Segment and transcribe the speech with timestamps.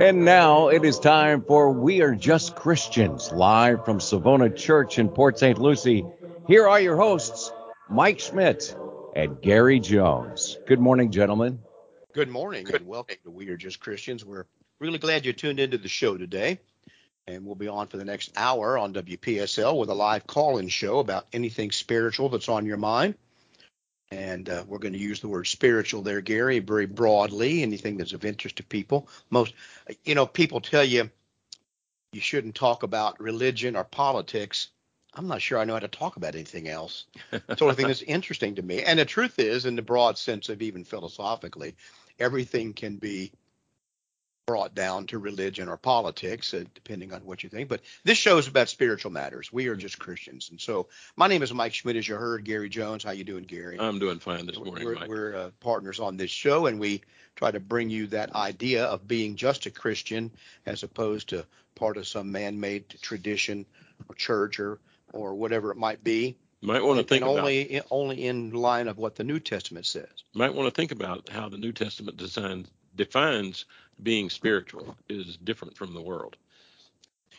[0.00, 5.08] And now it is time for We Are Just Christians, live from Savona Church in
[5.08, 5.58] Port St.
[5.58, 6.04] Lucie.
[6.46, 7.52] Here are your hosts,
[7.88, 8.74] Mike Schmidt
[9.14, 10.58] and Gary Jones.
[10.66, 11.60] Good morning, gentlemen.
[12.12, 14.24] Good morning, and welcome to We Are Just Christians.
[14.24, 14.46] We're
[14.78, 16.58] really glad you tuned into the show today,
[17.26, 20.98] and we'll be on for the next hour on WPSL with a live call-in show
[20.98, 23.14] about anything spiritual that's on your mind.
[24.10, 27.62] And uh, we're going to use the word spiritual there, Gary, very broadly.
[27.62, 29.08] Anything that's of interest to people.
[29.30, 29.54] Most,
[30.04, 31.10] you know, people tell you
[32.12, 34.68] you shouldn't talk about religion or politics.
[35.14, 37.06] I'm not sure I know how to talk about anything else.
[37.32, 38.82] It's the only thing that's interesting to me.
[38.82, 41.76] And the truth is, in the broad sense of even philosophically,
[42.18, 43.32] everything can be
[44.46, 47.68] brought down to religion or politics, uh, depending on what you think.
[47.68, 49.52] But this show is about spiritual matters.
[49.52, 52.44] We are just Christians, and so my name is Mike Schmidt, as you heard.
[52.44, 53.78] Gary Jones, how you doing, Gary?
[53.78, 55.08] I'm doing fine this morning, we're, Mike.
[55.08, 57.02] We're uh, partners on this show, and we
[57.36, 60.30] try to bring you that idea of being just a Christian
[60.66, 63.66] as opposed to part of some man-made tradition
[64.08, 64.78] or church or
[65.12, 66.36] or whatever it might be.
[66.62, 69.86] Might want to think and about only only in line of what the New Testament
[69.86, 70.08] says.
[70.34, 72.68] might want to think about how the New Testament designs
[73.00, 73.64] defines
[74.02, 76.36] being spiritual is different from the world.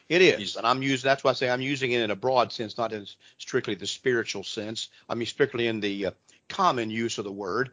[0.10, 1.08] It is, and I'm using.
[1.08, 3.88] That's why I say I'm using it in a broad sense, not in strictly the
[3.88, 4.90] spiritual sense.
[5.08, 6.12] I mean, strictly in the uh,
[6.50, 7.70] common use of the word,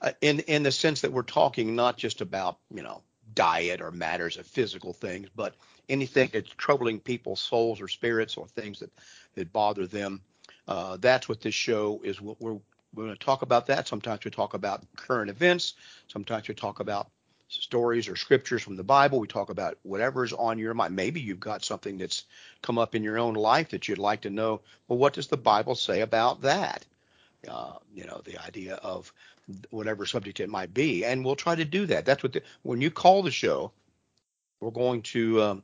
[0.00, 3.02] uh, in in the sense that we're talking not just about you know
[3.34, 5.54] diet or matters of physical things, but
[5.88, 8.90] anything that's troubling people's souls or spirits or things that
[9.34, 10.22] that bother them.
[10.68, 12.20] Uh, that's what this show is.
[12.20, 12.58] We're, we're
[12.94, 13.88] we're going to talk about that.
[13.88, 15.74] Sometimes we talk about current events.
[16.08, 17.10] Sometimes we talk about
[17.60, 19.20] stories or scriptures from the Bible.
[19.20, 20.96] We talk about whatever's on your mind.
[20.96, 22.24] Maybe you've got something that's
[22.62, 24.60] come up in your own life that you'd like to know.
[24.88, 26.84] Well, what does the Bible say about that?
[27.46, 29.12] Uh, you know, the idea of
[29.70, 32.04] whatever subject it might be, and we'll try to do that.
[32.04, 33.72] That's what the, when you call the show,
[34.60, 35.62] we're going to um,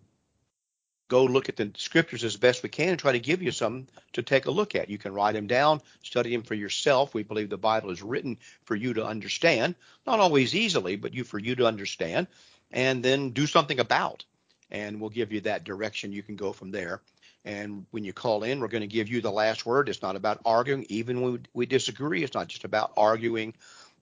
[1.08, 3.86] go look at the scriptures as best we can and try to give you some
[4.12, 4.90] to take a look at.
[4.90, 7.14] You can write them down, study them for yourself.
[7.14, 9.74] We believe the Bible is written for you to understand,
[10.06, 12.26] not always easily, but you for you to understand,
[12.70, 14.24] and then do something about.
[14.70, 16.12] And we'll give you that direction.
[16.12, 17.00] You can go from there.
[17.44, 19.88] And when you call in, we're going to give you the last word.
[19.88, 22.22] It's not about arguing, even when we disagree.
[22.22, 23.54] It's not just about arguing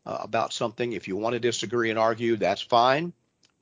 [0.04, 0.92] uh, about something.
[0.92, 3.12] If you want to disagree and argue, that's fine.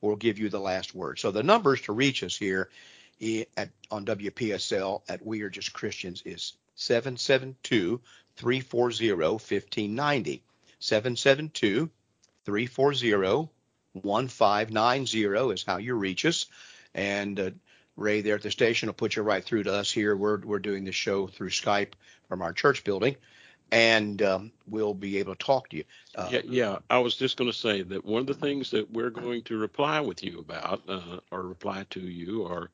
[0.01, 1.19] We'll give you the last word.
[1.19, 2.69] So the numbers to reach us here
[3.57, 8.01] at, on WPSL at We Are Just Christians is 772
[8.37, 10.43] 340 1590.
[10.79, 11.89] 772
[12.45, 13.49] 340
[13.93, 16.45] 1590 is how you reach us.
[16.93, 17.51] And uh,
[17.95, 20.15] Ray there at the station will put you right through to us here.
[20.15, 21.93] We're, we're doing the show through Skype
[22.27, 23.15] from our church building
[23.71, 25.83] and um, we'll be able to talk to you.
[26.15, 28.91] Uh, yeah, yeah, I was just going to say that one of the things that
[28.91, 32.69] we're going to reply with you about, uh, or reply to you, or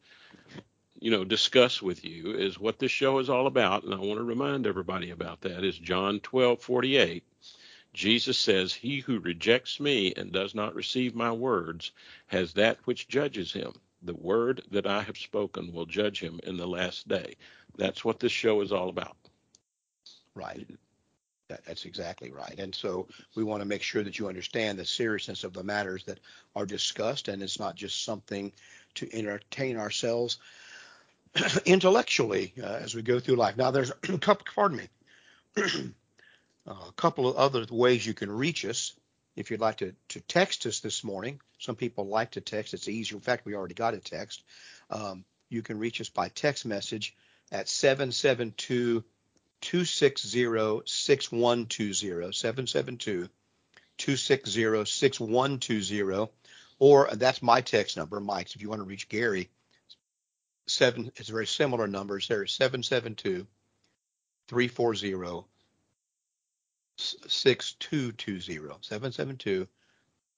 [1.01, 3.83] you know, discuss with you is what this show is all about.
[3.83, 7.23] And I want to remind everybody about that is John 12, 48.
[7.93, 11.91] Jesus says, He who rejects me and does not receive my words
[12.27, 13.73] has that which judges him.
[14.03, 17.35] The word that I have spoken will judge him in the last day.
[17.77, 19.17] That's what this show is all about.
[20.35, 20.67] Right.
[21.49, 22.59] That, that's exactly right.
[22.59, 26.03] And so we want to make sure that you understand the seriousness of the matters
[26.05, 26.19] that
[26.55, 28.51] are discussed, and it's not just something
[28.95, 30.37] to entertain ourselves
[31.65, 33.57] intellectually uh, as we go through life.
[33.57, 34.89] Now, there's a couple, pardon me,
[36.67, 38.93] a couple of other ways you can reach us.
[39.35, 42.73] If you'd like to, to text us this morning, some people like to text.
[42.73, 43.15] It's easier.
[43.15, 44.43] In fact, we already got a text.
[44.89, 47.15] Um, you can reach us by text message
[47.51, 49.03] at 772
[49.61, 52.33] 260 6120.
[52.33, 53.29] 772
[53.97, 56.31] 260 6120.
[56.79, 58.55] Or that's my text number, Mike's.
[58.55, 59.49] If you want to reach Gary,
[60.71, 63.47] seven it's very similar numbers there 772
[64.47, 65.45] 340
[66.97, 69.67] 6220 772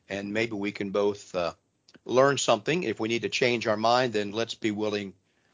[0.10, 1.54] And maybe we can both uh,
[2.06, 2.84] learn something.
[2.84, 5.14] If we need to change our mind, then let's be willing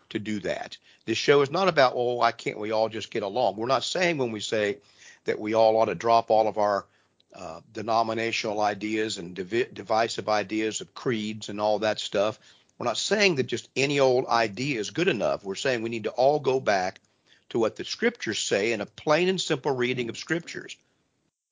[0.10, 0.78] to do that.
[1.06, 3.56] This show is not about, oh, why can't we all just get along?
[3.56, 4.80] We're not saying when we say
[5.26, 6.86] that we all ought to drop all of our
[7.34, 12.40] uh, denominational ideas and div- divisive ideas of creeds and all that stuff.
[12.78, 15.44] We're not saying that just any old idea is good enough.
[15.44, 17.02] We're saying we need to all go back
[17.50, 20.78] to what the scriptures say in a plain and simple reading of scriptures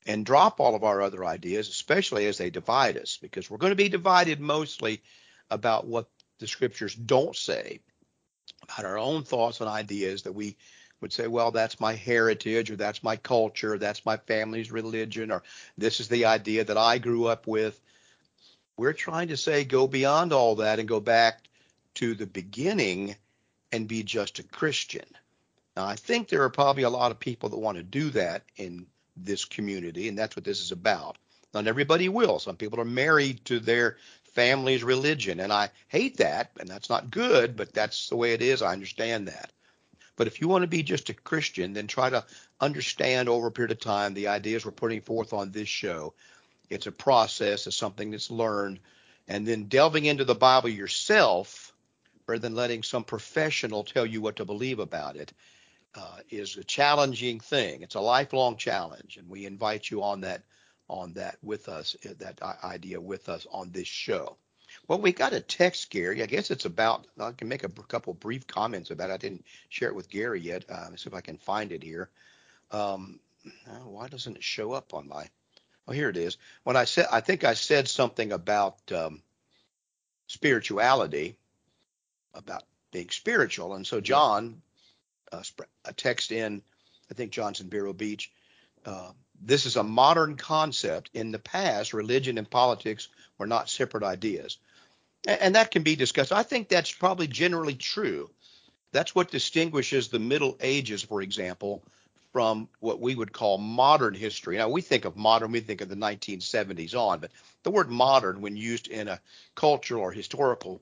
[0.06, 3.72] and drop all of our other ideas, especially as they divide us, because we're going
[3.72, 5.02] to be divided mostly
[5.50, 6.08] about what
[6.40, 7.82] the scriptures don't say,
[8.64, 10.56] about our own thoughts and ideas that we
[11.02, 15.44] would say, well, that's my heritage, or that's my culture, that's my family's religion, or
[15.78, 17.80] this is the idea that I grew up with.
[18.78, 21.44] We're trying to say go beyond all that and go back
[21.96, 23.16] to the beginning
[23.72, 25.06] and be just a Christian.
[25.76, 28.44] Now, I think there are probably a lot of people that want to do that
[28.56, 31.18] in this community, and that's what this is about.
[31.54, 32.40] Not everybody will.
[32.40, 33.98] Some people are married to their
[34.34, 38.42] family's religion, and I hate that, and that's not good, but that's the way it
[38.42, 38.62] is.
[38.62, 39.52] I understand that.
[40.18, 42.26] But if you want to be just a Christian, then try to
[42.60, 46.14] understand over a period of time the ideas we're putting forth on this show.
[46.70, 48.80] It's a process, it's something that's learned,
[49.28, 51.72] and then delving into the Bible yourself
[52.26, 55.32] rather than letting some professional tell you what to believe about it
[55.96, 57.84] uh, is a challenging thing.
[57.84, 60.44] It's a lifelong challenge, and we invite you on that
[60.90, 64.38] on that with us, that idea with us on this show.
[64.88, 66.24] Well, we got a text, Gary.
[66.24, 67.08] I guess it's about.
[67.20, 69.10] I can make a couple brief comments about.
[69.10, 69.14] it.
[69.14, 70.70] I didn't share it with Gary yet.
[70.70, 72.10] Uh, see if I can find it here.
[72.72, 73.20] Um,
[73.84, 75.28] why doesn't it show up on my?
[75.88, 76.38] Oh, here it is.
[76.64, 79.22] When I said, I think I said something about um,
[80.28, 81.38] spirituality,
[82.34, 84.62] about being spiritual, and so John,
[85.34, 85.44] uh,
[85.84, 86.62] a text in,
[87.12, 88.32] I think Johnson Vero Beach.
[88.86, 89.12] Uh,
[89.42, 91.10] this is a modern concept.
[91.14, 94.58] In the past, religion and politics were not separate ideas
[95.26, 96.32] and that can be discussed.
[96.32, 98.30] I think that's probably generally true.
[98.92, 101.84] That's what distinguishes the Middle Ages, for example,
[102.32, 104.58] from what we would call modern history.
[104.58, 107.32] Now, we think of modern, we think of the 1970s on, but
[107.64, 109.20] the word modern, when used in a
[109.56, 110.82] cultural or historical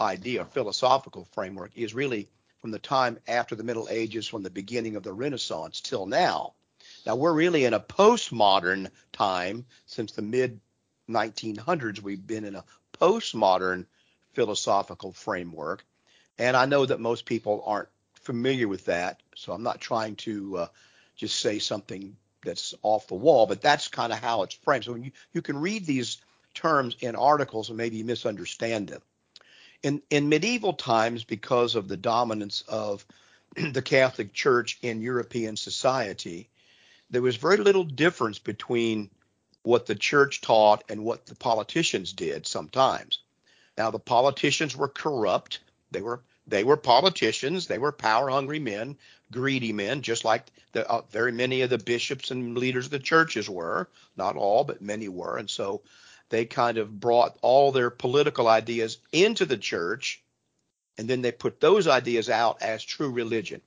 [0.00, 2.28] idea, or philosophical framework, is really
[2.60, 6.54] from the time after the Middle Ages, from the beginning of the Renaissance till now.
[7.06, 10.60] Now, we're really in a postmodern time since the mid
[11.08, 12.00] 1900s.
[12.00, 12.64] We've been in a
[12.98, 13.86] postmodern
[14.32, 15.84] philosophical framework.
[16.38, 20.58] And I know that most people aren't familiar with that, so I'm not trying to
[20.58, 20.66] uh,
[21.16, 24.84] just say something that's off the wall, but that's kind of how it's framed.
[24.84, 26.18] So you, you can read these
[26.54, 29.02] terms in articles and maybe misunderstand them.
[29.82, 33.04] In, in medieval times, because of the dominance of
[33.72, 36.48] the Catholic Church in European society,
[37.10, 39.10] there was very little difference between
[39.66, 43.18] what the church taught and what the politicians did sometimes.
[43.76, 45.58] Now the politicians were corrupt.
[45.90, 47.66] They were they were politicians.
[47.66, 48.96] They were power hungry men,
[49.32, 53.00] greedy men, just like the, uh, very many of the bishops and leaders of the
[53.00, 53.88] churches were.
[54.16, 55.36] Not all, but many were.
[55.36, 55.82] And so
[56.28, 60.22] they kind of brought all their political ideas into the church,
[60.96, 63.60] and then they put those ideas out as true religion.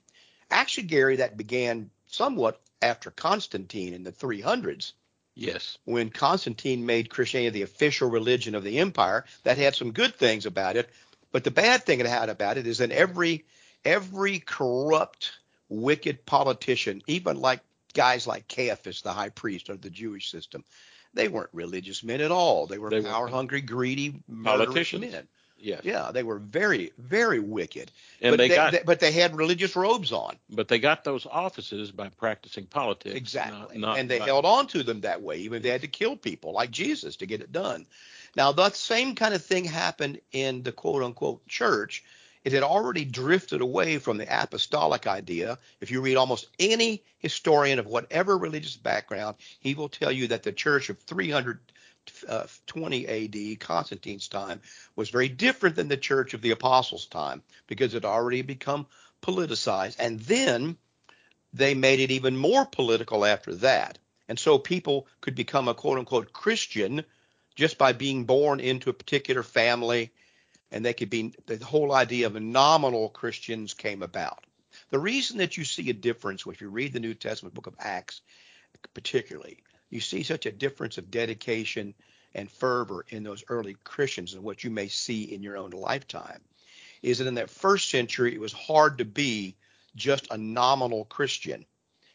[0.50, 4.94] Actually, Gary, that began somewhat after Constantine in the 300s.
[5.40, 5.78] Yes.
[5.86, 10.44] When Constantine made Christianity the official religion of the empire, that had some good things
[10.44, 10.90] about it,
[11.32, 13.46] but the bad thing it had about it is that every
[13.82, 15.32] every corrupt,
[15.70, 17.60] wicked politician, even like
[17.94, 20.62] guys like Caiaphas, the high priest of the Jewish system,
[21.14, 22.66] they weren't religious men at all.
[22.66, 25.10] They were power hungry, greedy, politicians.
[25.10, 25.26] men.
[25.60, 25.82] Yes.
[25.84, 27.90] Yeah, they were very, very wicked.
[28.20, 30.36] And but they, they got, they, but they had religious robes on.
[30.48, 33.14] But they got those offices by practicing politics.
[33.14, 33.78] Exactly.
[33.78, 35.88] Not, not and they held on to them that way, even if they had to
[35.88, 37.86] kill people like Jesus to get it done.
[38.36, 42.04] Now, that same kind of thing happened in the quote unquote church.
[42.44, 45.58] It had already drifted away from the apostolic idea.
[45.80, 50.42] If you read almost any historian of whatever religious background, he will tell you that
[50.42, 51.60] the church of 300
[52.26, 54.60] uh, 20 AD, Constantine's time,
[54.96, 58.86] was very different than the church of the apostles' time because it already become
[59.22, 59.96] politicized.
[59.98, 60.76] And then
[61.52, 63.98] they made it even more political after that.
[64.28, 67.04] And so people could become a quote unquote Christian
[67.54, 70.10] just by being born into a particular family.
[70.72, 74.44] And they could be, the whole idea of nominal Christians came about.
[74.90, 77.74] The reason that you see a difference if you read the New Testament book of
[77.78, 78.20] Acts,
[78.94, 79.58] particularly,
[79.88, 81.94] you see such a difference of dedication
[82.34, 86.40] and fervor in those early Christians and what you may see in your own lifetime
[87.02, 89.56] is that in that first century it was hard to be
[89.96, 91.64] just a nominal Christian.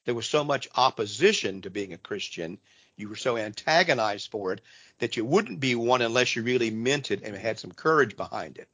[0.05, 2.59] There was so much opposition to being a Christian.
[2.97, 4.61] You were so antagonized for it
[4.99, 8.57] that you wouldn't be one unless you really meant it and had some courage behind
[8.57, 8.69] it.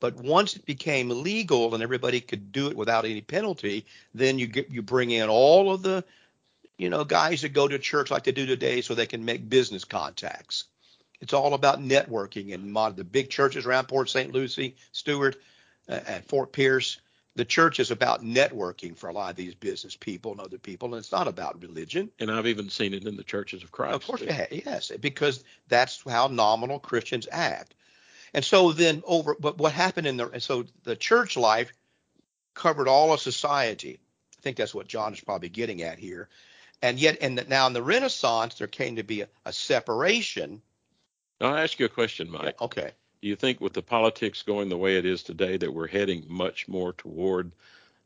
[0.00, 4.46] But once it became legal and everybody could do it without any penalty, then you
[4.46, 6.04] get you bring in all of the
[6.76, 9.48] you know guys that go to church like they do today so they can make
[9.48, 10.64] business contacts.
[11.20, 14.32] It's all about networking and the big churches around Port St.
[14.32, 15.36] Lucie, Stuart,
[15.88, 16.98] uh, and Fort Pierce
[17.36, 20.88] the church is about networking for a lot of these business people and other people,
[20.88, 22.10] and it's not about religion.
[22.20, 23.94] And I've even seen it in the churches of Christ.
[23.94, 27.74] Of course, yes, because that's how nominal Christians act.
[28.32, 31.72] And so then over, but what happened in the, so the church life
[32.54, 33.98] covered all of society.
[34.38, 36.28] I think that's what John is probably getting at here.
[36.82, 40.62] And yet, and now in the Renaissance, there came to be a, a separation.
[41.40, 42.44] I'll ask you a question, Mike.
[42.44, 42.90] Yeah, okay.
[43.24, 46.26] Do you think with the politics going the way it is today that we're heading
[46.28, 47.52] much more toward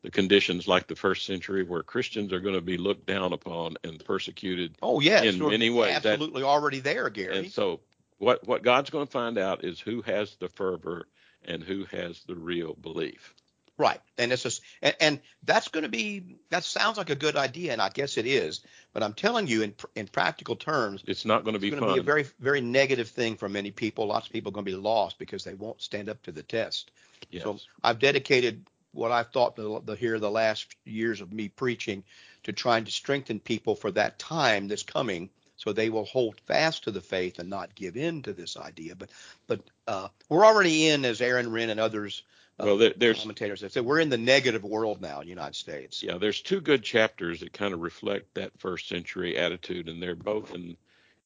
[0.03, 3.79] the conditions like the first century where Christians are going to be looked down upon
[3.83, 4.77] and persecuted?
[4.81, 5.97] Oh yes, in many ways.
[5.97, 7.37] Absolutely, that, already there, Gary.
[7.37, 7.81] And so
[8.19, 11.09] what what God's going to find out is who has the fervor
[11.45, 13.35] and who has the real belief.
[13.79, 17.37] Right, and it's just, and, and that's going to be that sounds like a good
[17.37, 18.63] idea, and I guess it is.
[18.93, 21.89] But I'm telling you, in in practical terms, it's not going to be it's going
[21.89, 24.07] to be a very very negative thing for many people.
[24.07, 26.43] Lots of people are going to be lost because they won't stand up to the
[26.43, 26.91] test.
[27.31, 27.45] Yes.
[27.45, 32.03] So I've dedicated what I've thought the, the here the last years of me preaching
[32.43, 36.85] to trying to strengthen people for that time that's coming so they will hold fast
[36.85, 38.95] to the faith and not give in to this idea.
[38.95, 39.11] But
[39.47, 42.23] but uh, we're already in, as Aaron Renn and others
[42.59, 45.55] well, there, there's commentators that say we're in the negative world now in the United
[45.55, 46.03] States.
[46.03, 50.15] Yeah, there's two good chapters that kind of reflect that first century attitude, and they're
[50.15, 50.77] both in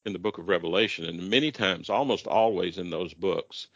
[0.04, 1.04] in the book of Revelation.
[1.04, 3.68] And many times, almost always in those books,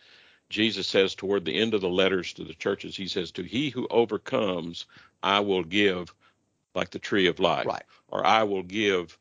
[0.51, 3.71] Jesus says toward the end of the letters to the churches, he says, "To he
[3.71, 4.87] who overcomes,
[5.23, 6.15] I will give
[6.75, 7.85] like the tree of life, right.
[8.09, 9.19] or I will give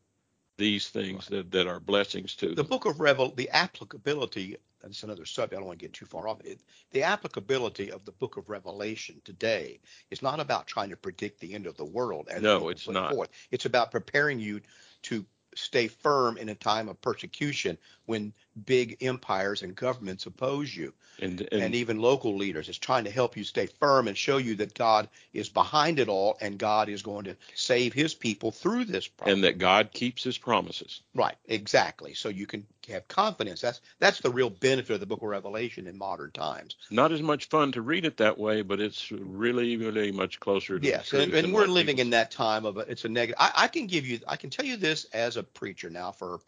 [0.57, 1.37] these things right.
[1.37, 2.67] that, that are blessings to the them.
[2.67, 5.53] book of Revel, the applicability that's another subject.
[5.53, 6.59] I don't want to get too far off it.
[6.91, 9.79] The applicability of the book of Revelation today
[10.11, 12.27] is not about trying to predict the end of the world.
[12.29, 13.13] As no, it's not.
[13.13, 13.29] Forth.
[13.49, 14.61] It's about preparing you
[15.03, 18.31] to stay firm in a time of persecution when
[18.65, 20.93] big empires and governments oppose you.
[21.21, 24.35] And, and, and, even local leaders it's trying to help you stay firm and show
[24.35, 28.51] you that god is behind it all and god is going to save his people
[28.51, 29.35] through this problem.
[29.35, 31.01] and that god keeps his promises.
[31.13, 32.13] Right exactly.
[32.13, 33.61] So you can have confidence.
[33.61, 36.75] That's that's the real benefit of the book of revelation in modern times.
[36.91, 40.79] Not as much fun to read it that way but it's really really much closer
[40.79, 43.51] to yes and, and we're living in that time of a, it's a negative I,
[43.55, 46.39] I can give you i can tell you this as a preacher now for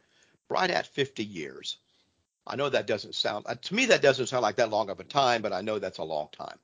[0.50, 1.78] right at 50 years
[2.48, 5.00] I know that doesn't sound uh, to me that doesn't sound like that long of
[5.00, 6.58] a time, but I know that's a long time.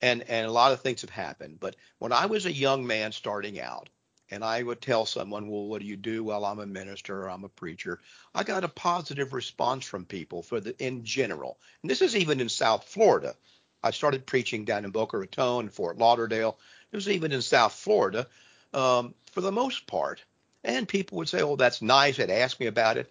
[0.00, 1.60] And and a lot of things have happened.
[1.60, 3.88] But when I was a young man starting out,
[4.30, 7.30] and I would tell someone, "Well, what do you do?" Well, I'm a minister or
[7.30, 8.00] I'm a preacher.
[8.34, 11.58] I got a positive response from people for the in general.
[11.82, 13.36] And this is even in South Florida.
[13.82, 16.58] I started preaching down in Boca Raton, Fort Lauderdale.
[16.90, 18.26] It was even in South Florida
[18.72, 20.22] um, for the most part.
[20.64, 23.10] And people would say, "Oh, that's nice." They'd ask me about it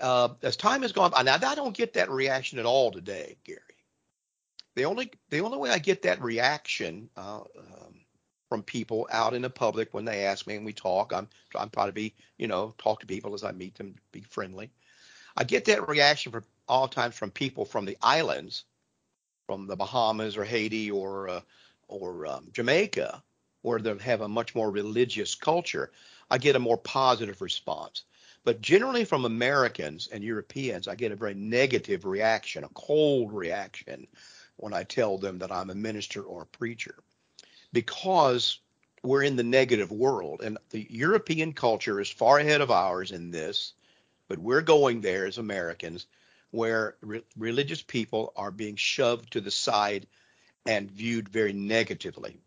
[0.00, 3.36] uh, as time has gone by, now I don't get that reaction at all today,
[3.44, 3.60] Gary.
[4.74, 8.00] The only the only way I get that reaction uh, um,
[8.48, 11.70] from people out in the public when they ask me and we talk, I'm I'm
[11.70, 14.70] trying to be you know talk to people as I meet them, be friendly.
[15.36, 18.64] I get that reaction from all times from people from the islands,
[19.46, 21.40] from the Bahamas or Haiti or uh,
[21.88, 23.22] or um, Jamaica,
[23.62, 25.90] where they have a much more religious culture.
[26.30, 28.04] I get a more positive response.
[28.44, 34.06] But generally, from Americans and Europeans, I get a very negative reaction, a cold reaction,
[34.56, 36.94] when I tell them that I'm a minister or a preacher,
[37.72, 38.60] because
[39.02, 40.42] we're in the negative world.
[40.42, 43.72] And the European culture is far ahead of ours in this,
[44.28, 46.06] but we're going there as Americans
[46.50, 50.06] where re- religious people are being shoved to the side
[50.66, 52.38] and viewed very negatively.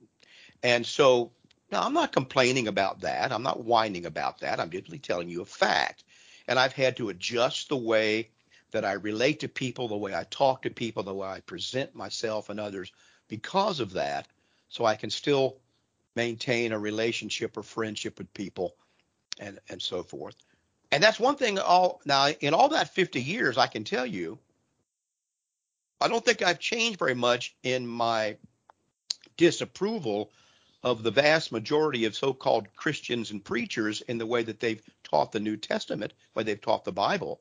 [0.61, 1.31] And so
[1.73, 3.31] now, I'm not complaining about that.
[3.31, 4.59] I'm not whining about that.
[4.59, 6.03] I'm simply telling you a fact.
[6.47, 8.29] And I've had to adjust the way
[8.71, 11.95] that I relate to people, the way I talk to people, the way I present
[11.95, 12.91] myself and others
[13.27, 14.27] because of that,
[14.69, 15.57] so I can still
[16.15, 18.75] maintain a relationship or friendship with people
[19.39, 20.35] and, and so forth.
[20.91, 24.37] And that's one thing all now in all that 50 years, I can tell you,
[25.99, 28.37] I don't think I've changed very much in my
[29.37, 30.31] disapproval
[30.83, 35.31] of the vast majority of so-called Christians and preachers in the way that they've taught
[35.31, 37.39] the New Testament, way they've taught the Bible.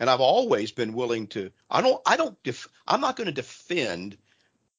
[0.00, 1.52] And I've always been willing to.
[1.70, 2.02] I don't.
[2.04, 2.40] I don't.
[2.42, 4.16] Def, I'm not going to defend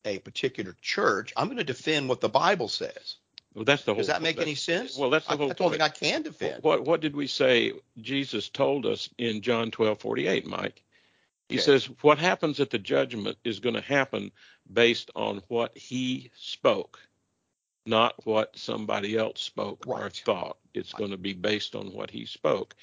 [0.04, 1.32] a particular church.
[1.38, 3.16] I'm going to defend what the Bible says.
[3.54, 4.00] Well, that's the whole.
[4.00, 4.98] Does that make any sense?
[4.98, 5.46] Well, that's the whole.
[5.46, 6.64] I, that's thing I can defend.
[6.64, 7.72] What What did we say?
[8.02, 10.84] Jesus told us in John 12:48, Mike.
[11.48, 11.64] He okay.
[11.64, 14.34] says, "What happens at the judgment is going to happen
[14.72, 17.00] based on what He spoke,
[17.86, 20.04] not what somebody else spoke right.
[20.04, 20.58] or thought.
[20.74, 21.00] It's right.
[21.00, 22.76] going to be based on what He spoke."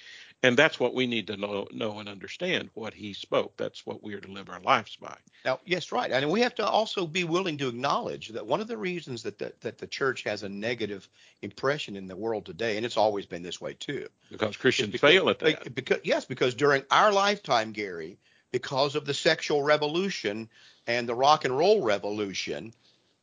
[0.44, 3.56] And that's what we need to know, know and understand what he spoke.
[3.56, 5.16] That's what we are to live our lives by.
[5.44, 6.10] Now, yes, right.
[6.10, 9.38] And we have to also be willing to acknowledge that one of the reasons that
[9.38, 11.08] the, that the church has a negative
[11.42, 15.10] impression in the world today, and it's always been this way too, because Christians because,
[15.12, 15.72] fail at that.
[15.74, 18.18] Because, yes, because during our lifetime, Gary,
[18.50, 20.48] because of the sexual revolution
[20.88, 22.74] and the rock and roll revolution,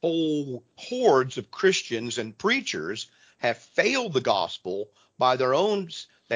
[0.02, 3.08] whole hordes of Christians and preachers
[3.40, 5.90] have failed the gospel by their own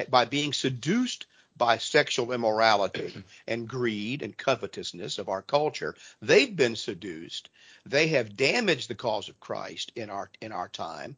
[0.09, 6.75] by being seduced by sexual immorality and greed and covetousness of our culture, they've been
[6.75, 7.49] seduced.
[7.85, 11.15] They have damaged the cause of Christ in our in our time,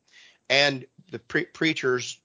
[0.49, 2.19] and the pre- preachers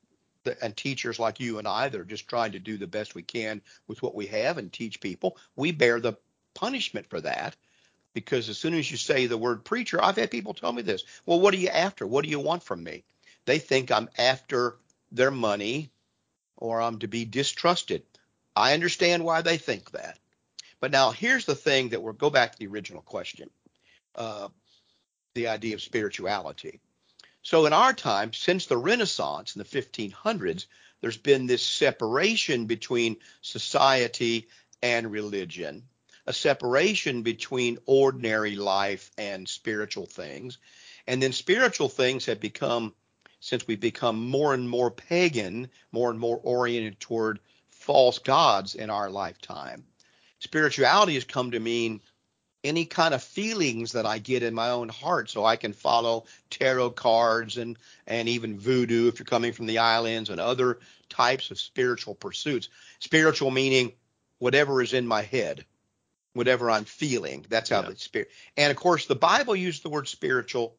[0.62, 3.22] and teachers like you and I that are just trying to do the best we
[3.22, 6.14] can with what we have and teach people, we bear the
[6.54, 7.56] punishment for that.
[8.12, 11.04] Because as soon as you say the word preacher, I've had people tell me this.
[11.26, 12.06] Well, what are you after?
[12.06, 13.04] What do you want from me?
[13.44, 14.76] They think I'm after
[15.12, 15.90] their money
[16.56, 18.02] or I'm to be distrusted.
[18.54, 20.18] I understand why they think that.
[20.80, 23.50] But now here's the thing that we'll go back to the original question
[24.16, 24.48] uh,
[25.34, 26.80] the idea of spirituality.
[27.42, 30.66] So in our time, since the Renaissance in the 1500s,
[31.00, 34.48] there's been this separation between society
[34.82, 35.84] and religion,
[36.30, 40.58] a separation between ordinary life and spiritual things.
[41.08, 42.94] And then spiritual things have become
[43.40, 48.90] since we've become more and more pagan, more and more oriented toward false gods in
[48.90, 49.82] our lifetime.
[50.38, 52.00] Spirituality has come to mean
[52.62, 55.30] any kind of feelings that I get in my own heart.
[55.30, 59.78] So I can follow tarot cards and, and even voodoo if you're coming from the
[59.78, 60.78] islands and other
[61.08, 62.68] types of spiritual pursuits.
[63.00, 63.94] Spiritual meaning
[64.38, 65.64] whatever is in my head,
[66.34, 67.44] whatever I'm feeling.
[67.48, 67.90] That's how yeah.
[67.90, 68.30] the spirit.
[68.56, 70.76] And of course, the Bible uses the word spiritual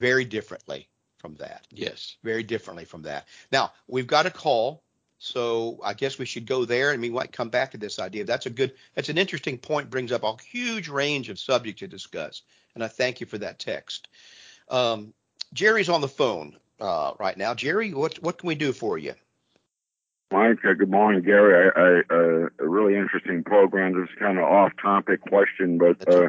[0.00, 1.66] very differently from that.
[1.70, 2.16] Yes.
[2.22, 3.26] Very differently from that.
[3.50, 4.82] Now, we've got a call.
[5.18, 8.24] So I guess we should go there and we might come back to this idea.
[8.24, 11.86] That's a good, that's an interesting point, brings up a huge range of subject to
[11.86, 12.42] discuss.
[12.74, 14.08] And I thank you for that text.
[14.68, 15.14] Um,
[15.54, 17.54] Jerry's on the phone uh, right now.
[17.54, 19.14] Jerry, what, what can we do for you?
[20.34, 21.70] Mike, uh, good morning, Gary.
[21.76, 23.94] I, I, uh, a really interesting program.
[23.94, 26.24] This is kind of off topic question, but uh,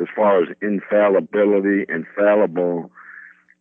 [0.00, 2.92] as far as infallibility, infallible,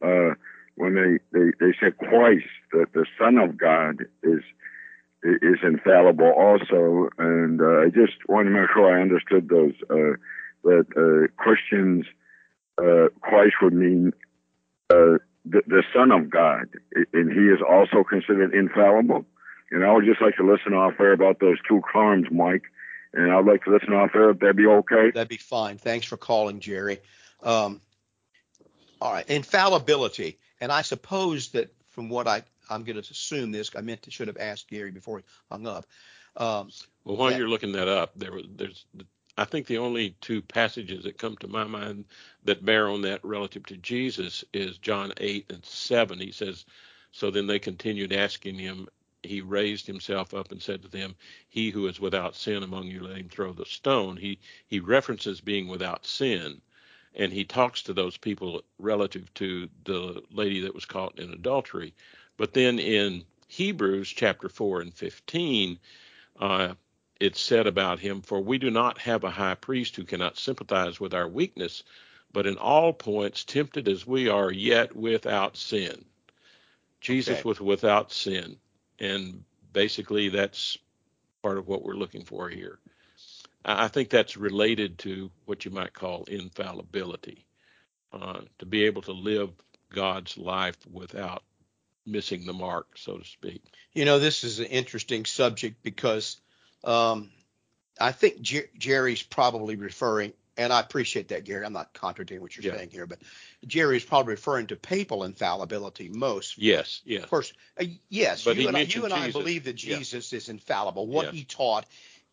[0.04, 0.36] uh,
[0.76, 4.44] when they, they, they said Christ, that the Son of God is
[5.24, 10.18] is infallible also, and uh, I just want to make sure I understood those uh,
[10.66, 12.06] that uh, Christians
[12.78, 14.14] uh, Christ would mean
[14.92, 16.68] uh, the, the Son of God,
[17.12, 19.26] and He is also considered infallible.
[19.72, 22.64] And I would just like to listen off air about those two terms, Mike.
[23.14, 25.12] And I'd like to listen off air if that'd be okay.
[25.12, 25.78] That'd be fine.
[25.78, 27.00] Thanks for calling, Jerry.
[27.44, 27.82] Um,
[29.02, 30.38] all right, infallibility.
[30.62, 33.72] And I suppose that from what I I'm going to assume this.
[33.76, 35.86] I meant to should have asked Gary before he hung up.
[36.38, 36.70] Um,
[37.04, 38.86] well, while that, you're looking that up, there there's
[39.38, 42.06] I think the only two passages that come to my mind
[42.44, 46.20] that bear on that relative to Jesus is John 8 and 7.
[46.20, 46.66] He says,
[47.12, 48.90] So then they continued asking him.
[49.24, 51.16] He raised himself up and said to them,
[51.50, 54.18] He who is without sin among you, let him throw the stone.
[54.18, 56.62] He he references being without sin
[57.16, 61.94] and he talks to those people relative to the lady that was caught in adultery.
[62.38, 65.80] But then in Hebrews chapter 4 and 15,
[66.40, 66.74] uh,
[67.20, 71.00] it's said about him, For we do not have a high priest who cannot sympathize
[71.00, 71.84] with our weakness,
[72.32, 76.06] but in all points tempted as we are, yet without sin.
[77.02, 77.50] Jesus okay.
[77.50, 78.58] was without sin.
[79.00, 80.78] And basically, that's
[81.42, 82.80] part of what we're looking for here.
[83.64, 87.46] I think that's related to what you might call infallibility,
[88.14, 89.52] uh, to be able to live
[89.94, 91.44] God's life without
[92.06, 93.62] missing the mark, so to speak.
[93.94, 96.40] You know, this is an interesting subject because
[96.84, 97.30] um,
[98.00, 101.66] I think Jer- Jerry's probably referring, and I appreciate that, Gary.
[101.66, 102.78] I'm not contradicting what you're yeah.
[102.78, 103.20] saying here, but
[103.66, 106.58] Jerry is probably referring to papal infallibility most.
[106.58, 107.24] Yes, yes.
[107.24, 108.44] Of course, uh, yes.
[108.44, 110.38] But you and, I, you and I believe that Jesus yeah.
[110.38, 111.08] is infallible.
[111.08, 111.32] What yeah.
[111.32, 111.86] he taught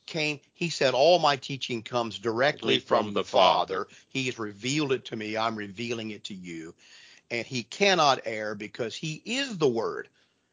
[0.06, 3.84] came he said all my teaching comes directly from, from, the father.
[3.84, 6.72] father he has revealed it to me i'm revealing it to you
[7.28, 10.08] and he cannot err because he is the word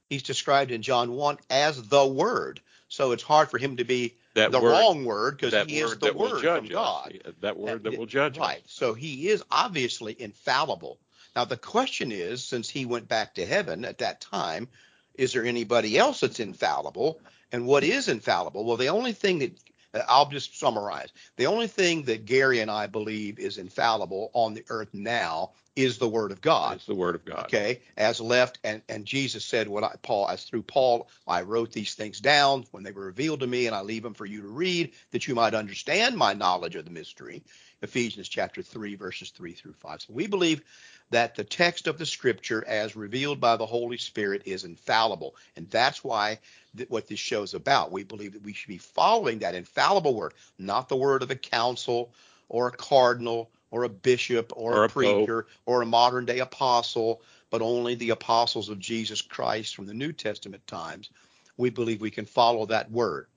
[0.09, 4.15] he's described in john 1 as the word so it's hard for him to be
[4.35, 6.71] that the word, wrong word because that he is the that word from us.
[6.71, 7.13] God.
[7.41, 8.63] That word that Uh, will judge Right.
[8.63, 8.71] us.
[8.71, 10.99] So he is obviously infallible.
[11.35, 14.69] Now the question is, since he went back to heaven at that time,
[15.15, 17.19] is there anybody else that's infallible?
[17.51, 18.65] And what is infallible?
[18.65, 19.59] Well, the only thing that
[20.07, 21.09] I'll just summarize.
[21.37, 25.97] The only thing that Gary and I believe is infallible on the earth now is
[25.97, 26.75] the word of God.
[26.75, 27.45] It's the word of God.
[27.45, 31.71] Okay, as left, and and Jesus said, "What I Paul, as through Paul, I wrote
[31.71, 34.41] these things down when they were revealed to me, and I leave them for you
[34.41, 37.43] to read, that you might understand my knowledge of the mystery."
[37.83, 40.01] Ephesians chapter three, verses three through five.
[40.01, 40.63] So we believe
[41.11, 45.69] that the text of the Scripture, as revealed by the Holy Spirit, is infallible, and
[45.69, 46.39] that's why
[46.75, 47.91] th- what this show is about.
[47.91, 51.35] We believe that we should be following that infallible word, not the word of a
[51.35, 52.13] council
[52.49, 54.93] or a cardinal or a bishop or, Or a a pope.
[54.93, 59.93] preacher or a modern day apostle, but only the apostles of Jesus Christ from the
[59.93, 61.09] New Testament times.
[61.57, 63.27] We believe we can follow that word.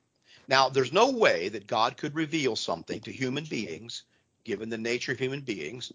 [0.48, 4.04] Now, there's no way that God could reveal something to human beings,
[4.46, 5.92] given the nature of human beings,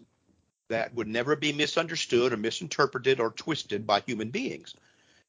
[0.68, 4.74] that would never be misunderstood or misinterpreted or twisted by human beings.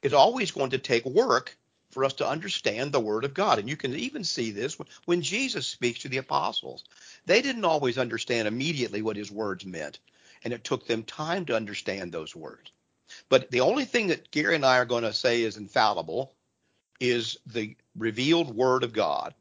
[0.02, 1.58] It's always going to take work
[1.92, 3.60] for us to understand the Word of God.
[3.60, 6.84] And you can even see this when Jesus speaks to the apostles.
[7.26, 10.00] They didn't always understand immediately what his words meant,
[10.44, 12.72] and it took them time to understand those words.
[13.30, 16.34] But the only thing that Gary and I are going to say is infallible
[17.00, 19.34] is the revealed Word of God.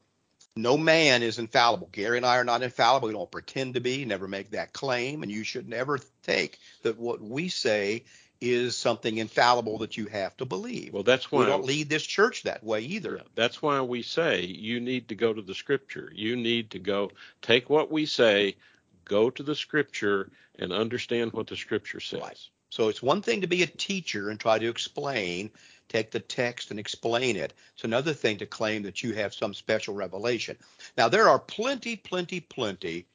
[0.55, 1.89] No man is infallible.
[1.93, 3.09] Gary and I are not infallible.
[3.09, 6.99] We don't pretend to be, never make that claim, and you should never take that
[6.99, 8.05] what we say
[8.43, 10.93] is something infallible that you have to believe.
[10.93, 13.17] Well, that's why we don't lead this church that way either.
[13.17, 16.11] Yeah, that's why we say you need to go to the scripture.
[16.13, 18.57] You need to go take what we say,
[19.05, 22.21] go to the scripture and understand what the scripture says.
[22.21, 22.49] Right.
[22.71, 25.51] So it's one thing to be a teacher and try to explain,
[25.93, 27.53] take the text and explain it.
[27.75, 30.57] It's another thing to claim that you have some special revelation.
[30.97, 33.07] Now there are plenty, plenty, plenty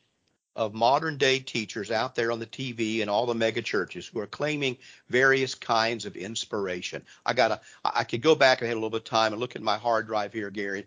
[0.56, 4.20] of modern day teachers out there on the TV and all the mega churches who
[4.20, 4.78] are claiming
[5.10, 7.04] various kinds of inspiration.
[7.26, 9.40] I got to I could go back and had a little bit of time and
[9.40, 10.86] look at my hard drive here, Gary.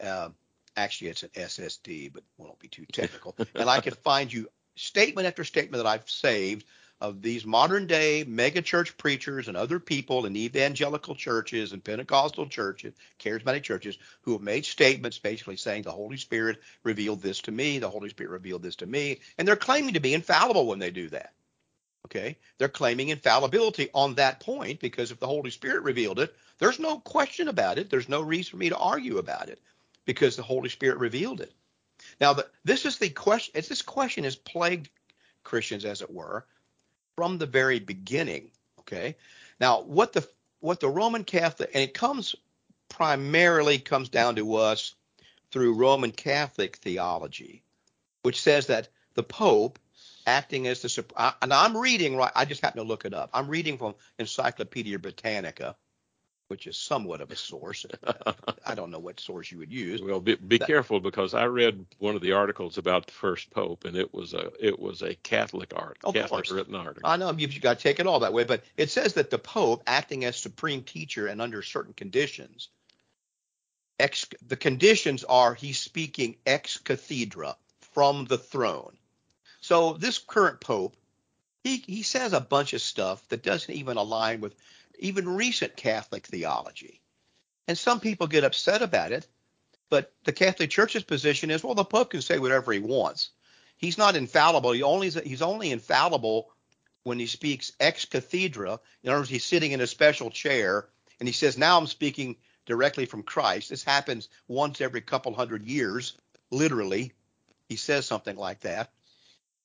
[0.00, 0.30] Uh,
[0.76, 3.36] actually, it's an SSD, but won't be too technical.
[3.54, 6.66] and I could find you statement after statement that I've saved
[7.02, 12.46] of these modern day mega church preachers and other people in evangelical churches and Pentecostal
[12.46, 17.50] churches, charismatic churches, who have made statements basically saying the Holy Spirit revealed this to
[17.50, 20.78] me, the Holy Spirit revealed this to me, and they're claiming to be infallible when
[20.78, 21.32] they do that.
[22.06, 22.38] Okay?
[22.58, 27.00] They're claiming infallibility on that point because if the Holy Spirit revealed it, there's no
[27.00, 27.90] question about it.
[27.90, 29.60] There's no reason for me to argue about it
[30.04, 31.52] because the Holy Spirit revealed it.
[32.20, 33.54] Now, the, this is the question.
[33.54, 34.88] This question has plagued
[35.42, 36.46] Christians, as it were,
[37.22, 38.50] from the very beginning.
[38.80, 39.14] Okay.
[39.60, 40.26] Now, what the
[40.58, 42.34] what the Roman Catholic and it comes
[42.88, 44.96] primarily comes down to us
[45.52, 47.62] through Roman Catholic theology,
[48.22, 49.78] which says that the Pope,
[50.26, 51.04] acting as the
[51.40, 52.32] and I'm reading right.
[52.34, 53.30] I just happened to look it up.
[53.32, 55.76] I'm reading from Encyclopedia Britannica,
[56.52, 57.86] which is somewhat of a source.
[58.66, 60.02] I don't know what source you would use.
[60.02, 63.50] Well, be, be That- careful because I read one of the articles about the first
[63.50, 66.50] pope, and it was a it was a Catholic art, Of Catholic course.
[66.50, 67.08] written article.
[67.10, 69.38] I know you've got to take it all that way, but it says that the
[69.38, 72.68] Pope, acting as supreme teacher and under certain conditions,
[73.98, 77.56] ex, the conditions are he's speaking ex cathedra
[77.94, 78.94] from the throne.
[79.62, 80.98] So this current Pope,
[81.64, 84.54] he, he says a bunch of stuff that doesn't even align with
[85.02, 87.00] even recent Catholic theology.
[87.68, 89.26] And some people get upset about it,
[89.90, 93.30] but the Catholic Church's position is, well, the Pope can say whatever he wants.
[93.76, 94.72] He's not infallible.
[94.72, 96.50] He only he's only infallible
[97.02, 98.78] when he speaks ex cathedra.
[99.02, 100.88] In other words, he's sitting in a special chair
[101.18, 105.64] and he says, "Now I'm speaking directly from Christ." This happens once every couple hundred
[105.64, 106.16] years,
[106.50, 107.12] literally.
[107.68, 108.92] He says something like that,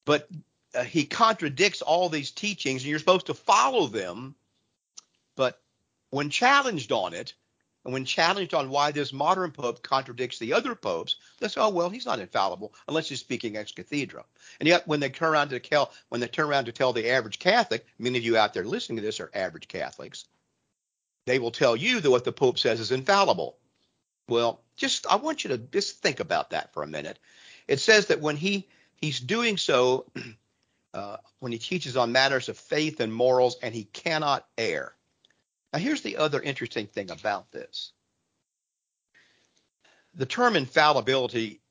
[0.04, 0.28] but
[0.74, 4.36] uh, he contradicts all these teachings, and you're supposed to follow them.
[5.38, 5.62] But
[6.10, 7.34] when challenged on it,
[7.86, 11.70] and when challenged on why this modern pope contradicts the other popes, they say, "Oh
[11.70, 14.26] well, he's not infallible unless he's speaking ex cathedra."
[14.60, 17.10] And yet, when they turn around to tell when they turn around to tell the
[17.12, 20.26] average Catholic, many of you out there listening to this are average Catholics,
[21.26, 23.58] they will tell you that what the pope says is infallible.
[24.28, 27.20] Well, just I want you to just think about that for a minute.
[27.70, 30.08] It says that when he he's doing so,
[30.94, 34.97] uh, when he teaches on matters of faith and morals, and he cannot err.
[35.74, 37.92] Now, here's the other interesting thing about this.
[40.16, 41.62] The term infallibility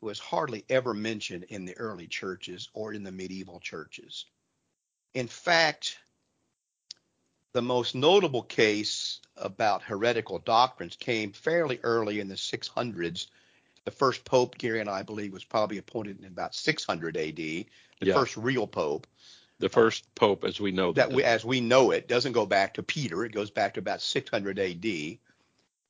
[0.00, 4.26] was hardly ever mentioned in the early churches or in the medieval churches.
[5.14, 5.98] In fact,
[7.52, 13.26] the most notable case about heretical doctrines came fairly early in the 600s
[13.84, 17.36] The first pope, Gary and I believe, was probably appointed in about 600 AD.
[17.36, 17.66] The
[18.00, 18.14] yeah.
[18.14, 19.06] first real pope.
[19.60, 22.74] The first pope, as we know that, we, as we know it, doesn't go back
[22.74, 23.24] to Peter.
[23.24, 25.18] It goes back to about 600 AD.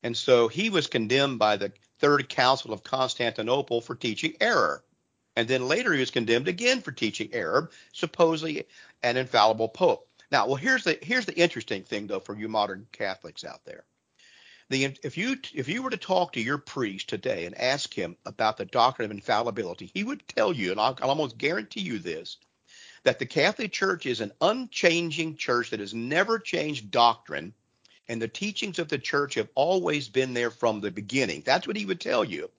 [0.03, 4.83] And so he was condemned by the Third Council of Constantinople for teaching error.
[5.35, 8.67] And then later he was condemned again for teaching error, supposedly
[9.03, 10.07] an infallible pope.
[10.31, 13.83] Now, well, here's the here's the interesting thing though for you modern Catholics out there.
[14.69, 18.15] The, if you if you were to talk to your priest today and ask him
[18.25, 21.99] about the doctrine of infallibility, he would tell you, and I'll, I'll almost guarantee you
[21.99, 22.37] this,
[23.03, 27.53] that the Catholic Church is an unchanging church that has never changed doctrine,
[28.07, 31.41] and the teachings of the church have always been there from the beginning.
[31.45, 32.49] That's what he would tell you,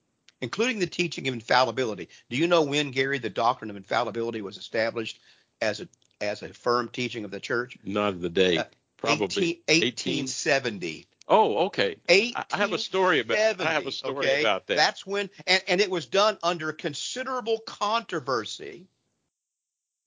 [0.41, 2.09] including the teaching of infallibility.
[2.29, 5.19] Do you know when, Gary, the doctrine of infallibility was established
[5.61, 5.87] as a
[6.21, 7.77] as a firm teaching of the church?
[7.83, 8.59] Not the date.
[8.59, 8.65] Uh,
[8.97, 11.07] Probably 18, 1870.
[11.27, 11.97] Oh, okay.
[12.07, 13.37] I have a story about.
[13.37, 14.41] I have a story okay?
[14.41, 14.77] about that.
[14.77, 18.87] That's when, and, and it was done under considerable controversy.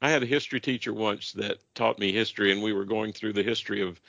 [0.01, 3.33] I had a history teacher once that taught me history, and we were going through
[3.33, 4.01] the history of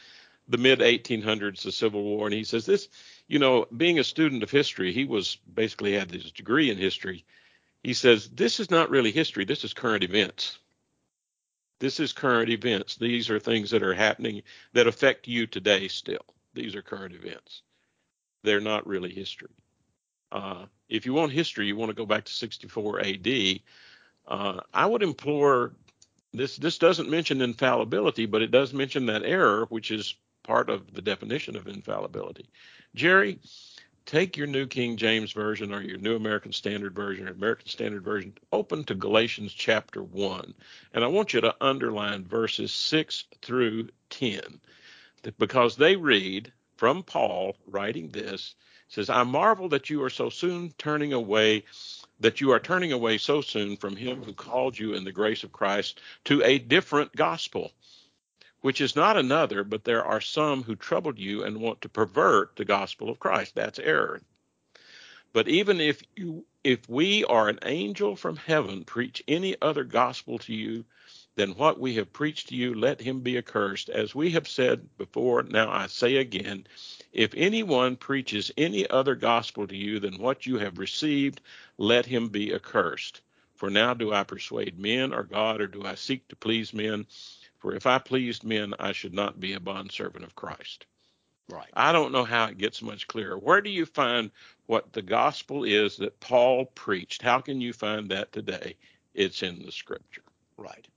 [0.48, 2.90] the mid 1800s, the Civil War, and he says this.
[3.28, 7.26] You know, being a student of history, he was basically had his degree in history.
[7.84, 9.46] He says this is not really history.
[9.46, 10.58] This is current events.
[11.80, 12.96] This is current events.
[12.96, 14.42] These are things that are happening
[14.74, 16.26] that affect you today still.
[16.54, 17.62] These are current events.
[18.44, 19.54] They're not really history.
[20.32, 23.60] Uh, if you want history, you want to go back to 64 AD.
[24.28, 25.74] Uh, I would implore
[26.34, 26.58] this.
[26.58, 31.02] This doesn't mention infallibility, but it does mention that error, which is part of the
[31.02, 32.50] definition of infallibility.
[32.96, 33.40] Jerry,
[34.06, 38.04] take your New King James Version or your New American Standard Version or American Standard
[38.04, 40.54] Version, open to Galatians chapter 1,
[40.94, 44.42] and I want you to underline verses 6 through 10
[45.38, 48.56] because they read from Paul writing this
[48.90, 51.66] says, I marvel that you are so soon turning away,
[52.20, 55.44] that you are turning away so soon from him who called you in the grace
[55.44, 57.72] of Christ to a different gospel,
[58.62, 62.56] which is not another, but there are some who troubled you and want to pervert
[62.56, 63.56] the gospel of Christ.
[63.56, 64.22] That's error.
[65.34, 70.38] But even if you if we or an angel from heaven preach any other gospel
[70.40, 70.84] to you
[71.36, 73.90] than what we have preached to you, let him be accursed.
[73.90, 76.66] As we have said before, now I say again,
[77.12, 81.42] if anyone preaches any other gospel to you than what you have received,
[81.78, 83.22] let him be accursed.
[83.56, 87.08] For now do I persuade men or God, or do I seek to please men?
[87.58, 90.86] For if I pleased men, I should not be a bondservant of Christ.
[91.50, 91.70] Right.
[91.74, 93.38] I don't know how it gets much clearer.
[93.38, 94.32] Where do you find
[94.66, 97.22] what the gospel is that Paul preached?
[97.22, 98.76] How can you find that today?
[99.14, 100.24] It's in the scripture.
[100.58, 100.88] Right.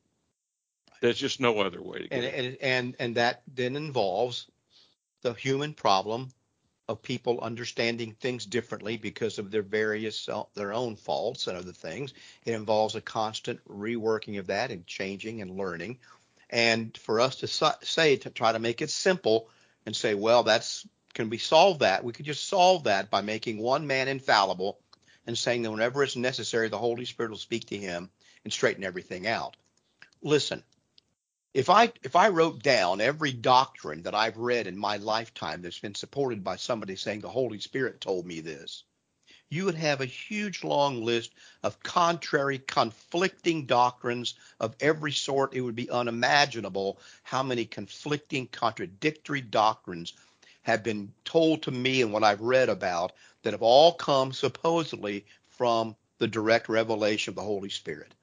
[1.01, 2.35] There's just no other way to get and, it.
[2.35, 4.49] And, and and that then involves
[5.23, 6.31] the human problem
[6.89, 11.73] of people understanding things differently because of their various uh, their own faults and other
[11.73, 12.13] things.
[12.45, 15.99] It involves a constant reworking of that and changing and learning.
[16.51, 19.49] And for us to say to try to make it simple
[19.87, 22.05] and say, well, that's can we solve that?
[22.05, 24.79] We could just solve that by making one man infallible
[25.27, 28.11] and saying that whenever it's necessary, the Holy Spirit will speak to him
[28.45, 29.57] and straighten everything out.
[30.23, 30.63] Listen,
[31.53, 35.81] if I if I wrote down every doctrine that I've read in my lifetime that's
[35.81, 38.85] been supported by somebody saying the Holy Spirit told me this,
[39.49, 41.33] you would have a huge long list
[41.65, 45.55] of contrary, conflicting doctrines of every sort.
[45.55, 50.13] It would be unimaginable how many conflicting, contradictory doctrines
[50.63, 55.27] have been told to me and what I've read about that have all come supposedly
[55.49, 58.15] from the direct revelation of the Holy Spirit.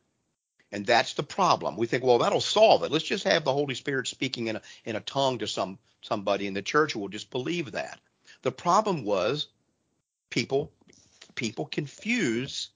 [0.71, 1.77] And that's the problem.
[1.77, 2.91] We think, well, that'll solve it.
[2.91, 6.47] Let's just have the Holy Spirit speaking in a, in a tongue to some somebody
[6.47, 7.99] in the church who will just believe that.
[8.43, 9.47] The problem was
[10.29, 10.71] people
[11.35, 12.69] people confuse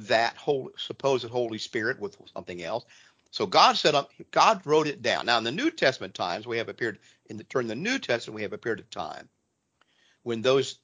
[0.00, 2.84] that whole supposed Holy Spirit with something else.
[3.30, 3.94] So God said,
[4.32, 5.26] God wrote it down.
[5.26, 7.98] Now in the New Testament times, we have a period in the during the New
[7.98, 9.28] Testament we have a period of time
[10.22, 10.78] when those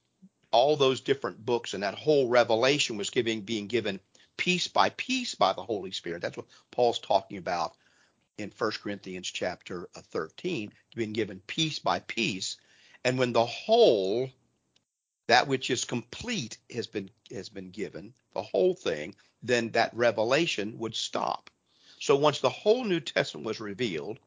[0.53, 4.01] all those different books and that whole revelation was giving being given
[4.37, 6.23] piece by piece by the Holy Spirit.
[6.23, 7.75] That's what Paul's talking about
[8.39, 12.57] in 1 Corinthians chapter uh, 13, being given piece by piece.
[13.05, 14.31] And when the whole,
[15.29, 20.79] that which is complete has been has been given, the whole thing, then that revelation
[20.79, 21.51] would stop.
[21.99, 24.19] So once the whole New Testament was revealed,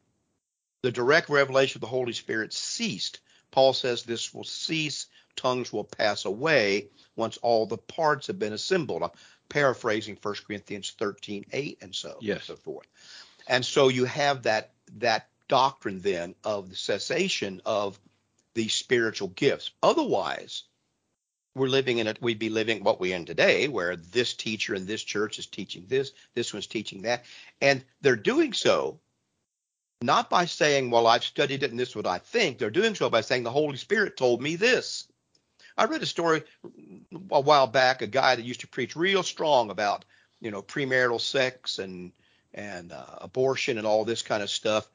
[0.82, 3.20] the direct revelation of the Holy Spirit ceased.
[3.52, 8.54] Paul says this will cease, tongues will pass away once all the parts have been
[8.54, 9.04] assembled
[9.50, 12.38] paraphrasing 1 Corinthians 13, 8 and so, yes.
[12.38, 12.88] and so forth.
[13.48, 18.00] And so you have that that doctrine then of the cessation of
[18.54, 19.72] these spiritual gifts.
[19.82, 20.64] Otherwise,
[21.56, 24.86] we're living in it, we'd be living what we're in today, where this teacher in
[24.86, 27.26] this church is teaching this, this one's teaching that.
[27.62, 29.00] And they're doing so
[30.02, 32.58] not by saying, well, I've studied it and this is what I think.
[32.58, 35.08] They're doing so by saying the Holy Spirit told me this.
[35.80, 36.44] I read a story
[37.32, 40.04] a while back, a guy that used to preach real strong about,
[40.42, 42.12] you know, premarital sex and
[42.54, 44.90] and uh, abortion and all this kind of stuff.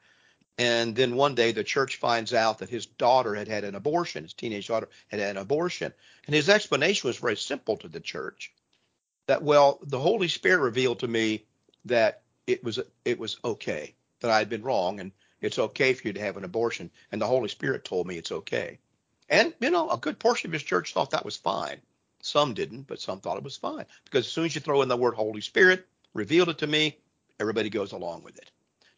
[0.59, 4.23] And then one day the church finds out that his daughter had had an abortion,
[4.23, 5.91] his teenage daughter had had an abortion.
[6.27, 8.53] And his explanation was very simple to the church
[9.25, 11.45] that, well, the Holy Spirit revealed to me
[11.85, 16.07] that it was it was okay, that I had been wrong, and it's okay for
[16.07, 16.91] you to have an abortion.
[17.11, 18.77] And the Holy Spirit told me it's okay.
[19.29, 21.81] And, you know, a good portion of his church thought that was fine.
[22.21, 23.85] Some didn't, but some thought it was fine.
[24.03, 26.97] Because as soon as you throw in the word Holy Spirit, revealed it to me,
[27.39, 28.51] everybody goes along with it.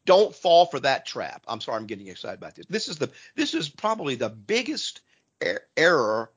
[0.06, 1.44] Don't fall for that trap.
[1.48, 2.66] I'm sorry, I'm getting excited about this.
[2.68, 5.02] This is the this is probably the biggest
[5.44, 6.32] er- error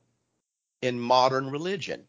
[0.81, 2.03] in modern religion.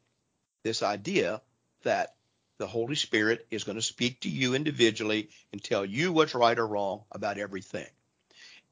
[0.64, 1.40] This idea
[1.84, 2.16] that
[2.58, 6.58] the Holy Spirit is going to speak to you individually and tell you what's right
[6.58, 7.86] or wrong about everything.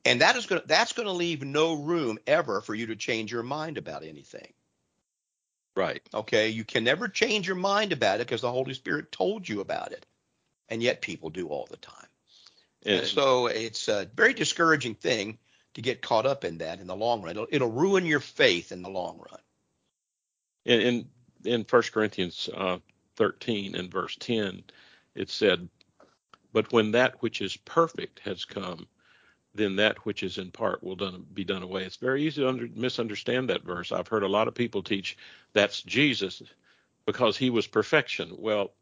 [0.04, 2.96] And that is going to, that's going to leave no room ever for you to
[2.96, 4.52] change your mind about anything.
[5.76, 6.02] Right.
[6.12, 6.48] Okay.
[6.48, 9.92] You can never change your mind about it because the Holy Spirit told you about
[9.92, 10.06] it.
[10.68, 12.06] And yet people do all the time.
[12.86, 15.38] And, so it's a very discouraging thing
[15.74, 17.32] to get caught up in that in the long run.
[17.32, 19.40] It'll, it'll ruin your faith in the long run.
[20.64, 21.08] In in,
[21.44, 22.78] in 1 Corinthians uh,
[23.16, 24.62] 13 and verse 10,
[25.14, 25.68] it said,
[26.52, 28.86] But when that which is perfect has come,
[29.54, 31.84] then that which is in part will done, be done away.
[31.84, 33.92] It's very easy to under, misunderstand that verse.
[33.92, 35.16] I've heard a lot of people teach
[35.52, 36.42] that's Jesus
[37.06, 38.34] because he was perfection.
[38.38, 38.72] Well,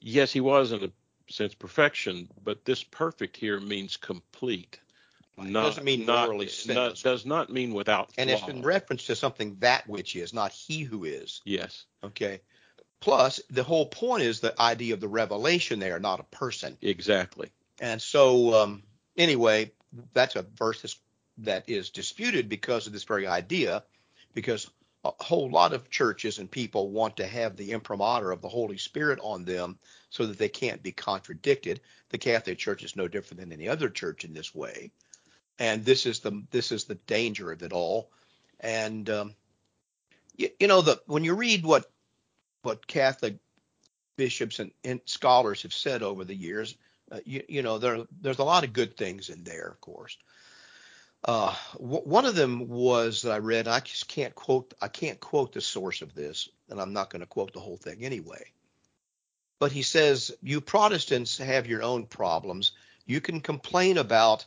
[0.00, 0.90] yes, he was in a
[1.32, 4.78] sense perfection, but this perfect here means complete.
[5.38, 8.38] Not, doesn't mean morally not, does not mean without and flaw.
[8.38, 11.40] it's in reference to something that which is, not he who is.
[11.44, 11.86] Yes.
[12.04, 12.42] Okay.
[13.00, 16.76] Plus, the whole point is the idea of the revelation there, not a person.
[16.82, 17.50] Exactly.
[17.80, 18.82] And so, um,
[19.16, 19.72] anyway,
[20.12, 20.96] that's a verse
[21.38, 23.82] that is disputed because of this very idea,
[24.34, 24.70] because
[25.04, 28.78] a whole lot of churches and people want to have the imprimatur of the Holy
[28.78, 29.78] Spirit on them
[30.10, 31.80] so that they can't be contradicted.
[32.10, 34.92] The Catholic Church is no different than any other church in this way,
[35.58, 38.10] and this is the this is the danger of it all.
[38.60, 39.34] And um,
[40.36, 41.90] you, you know, the when you read what
[42.62, 43.38] what Catholic
[44.16, 46.76] bishops and, and scholars have said over the years,
[47.12, 50.16] uh, you, you, know, there there's a lot of good things in there, of course.
[51.24, 53.68] Uh, w- one of them was that I read.
[53.68, 54.72] I just can't quote.
[54.80, 57.76] I can't quote the source of this, and I'm not going to quote the whole
[57.76, 58.44] thing anyway.
[59.60, 62.72] But he says, "You Protestants have your own problems.
[63.04, 64.46] You can complain about,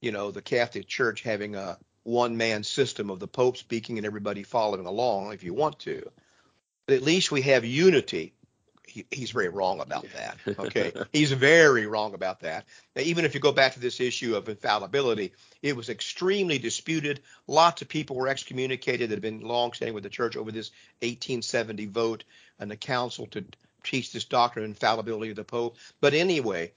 [0.00, 4.42] you know, the Catholic Church having a one-man system of the Pope speaking and everybody
[4.42, 6.10] following along if you want to.
[6.86, 8.32] But at least we have unity
[8.88, 10.36] he, he's very wrong about that.
[10.58, 12.64] Okay, he's very wrong about that.
[12.96, 17.20] Now, even if you go back to this issue of infallibility, it was extremely disputed.
[17.46, 20.70] Lots of people were excommunicated that had been long standing with the church over this
[21.00, 22.24] 1870 vote
[22.58, 23.44] and the council to
[23.84, 25.76] teach this doctrine of infallibility of the Pope.
[26.00, 26.72] But anyway,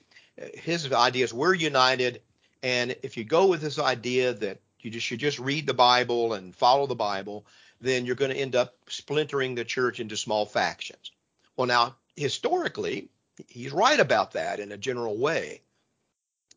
[0.53, 2.21] his idea is we're united,
[2.61, 6.33] and if you go with this idea that you just should just read the Bible
[6.33, 7.45] and follow the Bible,
[7.79, 11.11] then you're going to end up splintering the church into small factions.
[11.55, 13.09] Well, now historically,
[13.47, 15.61] he's right about that in a general way.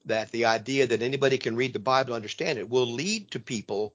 [0.07, 3.41] That the idea that anybody can read the Bible and understand it will lead to
[3.41, 3.95] people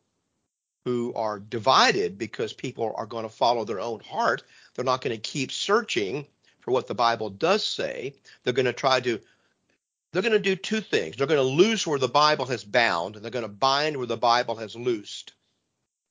[0.86, 4.44] who are divided because people are going to follow their own heart.
[4.74, 6.26] They're not going to keep searching
[6.62, 8.16] for what the Bible does say.
[8.44, 9.20] They're going to try to
[10.12, 11.16] they're going to do two things.
[11.16, 14.08] They're going to loose where the Bible has bound, and they're going to bind where
[14.08, 15.34] the Bible has loosed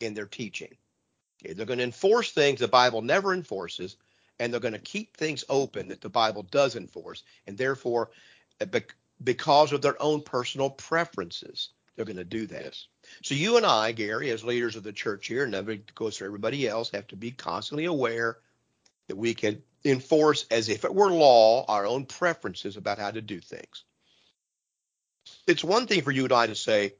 [0.00, 0.76] in their teaching.
[1.44, 3.96] Okay, they're going to enforce things the Bible never enforces,
[4.38, 8.10] and they're going to keep things open that the Bible does enforce, and therefore,
[8.60, 8.80] uh,
[9.22, 12.64] because of their own personal preferences, they're going to do that.
[12.64, 12.86] Yes.
[13.22, 16.24] So you and I, Gary, as leaders of the church here, and that goes for
[16.24, 18.38] everybody else, have to be constantly aware
[19.08, 23.20] that we can enforce as if it were law our own preferences about how to
[23.20, 23.84] do things.
[25.46, 26.94] It's one thing for you and I to say,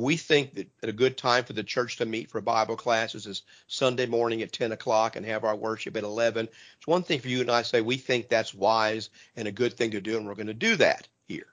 [0.00, 3.42] we think that a good time for the church to meet for Bible classes is
[3.66, 6.48] Sunday morning at 10 o'clock and have our worship at 11.
[6.78, 9.74] It's one thing for you and I say we think that's wise and a good
[9.74, 11.46] thing to do, and we're going to do that here.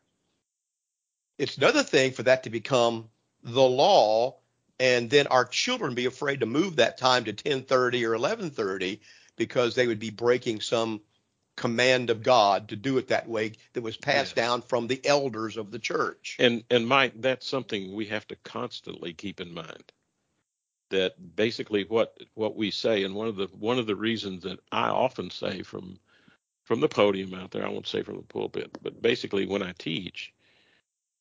[1.38, 3.10] It's another thing for that to become
[3.44, 4.38] the law,
[4.80, 9.00] and then our children be afraid to move that time to 10:30 or 11:30
[9.36, 11.02] because they would be breaking some
[11.58, 15.58] command of God to do it that way that was passed down from the elders
[15.58, 16.38] of the church.
[16.40, 19.84] And and Mike, that's something we have to constantly keep in mind.
[20.92, 24.60] that basically what what we say, and one of the one of the reasons that
[24.74, 26.00] I often say from
[26.66, 29.74] from the podium out there, I won't say from the pulpit, but basically when I
[29.80, 30.34] teach,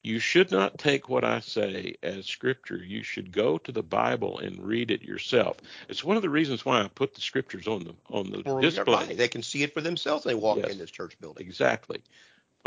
[0.06, 2.76] you should not take what I say as scripture.
[2.76, 5.56] You should go to the Bible and read it yourself.
[5.88, 8.60] It's one of the reasons why I put the scriptures on the on the well,
[8.60, 9.14] display.
[9.14, 10.22] They can see it for themselves.
[10.22, 10.70] They walk yes.
[10.70, 11.44] in this church building.
[11.44, 12.02] Exactly.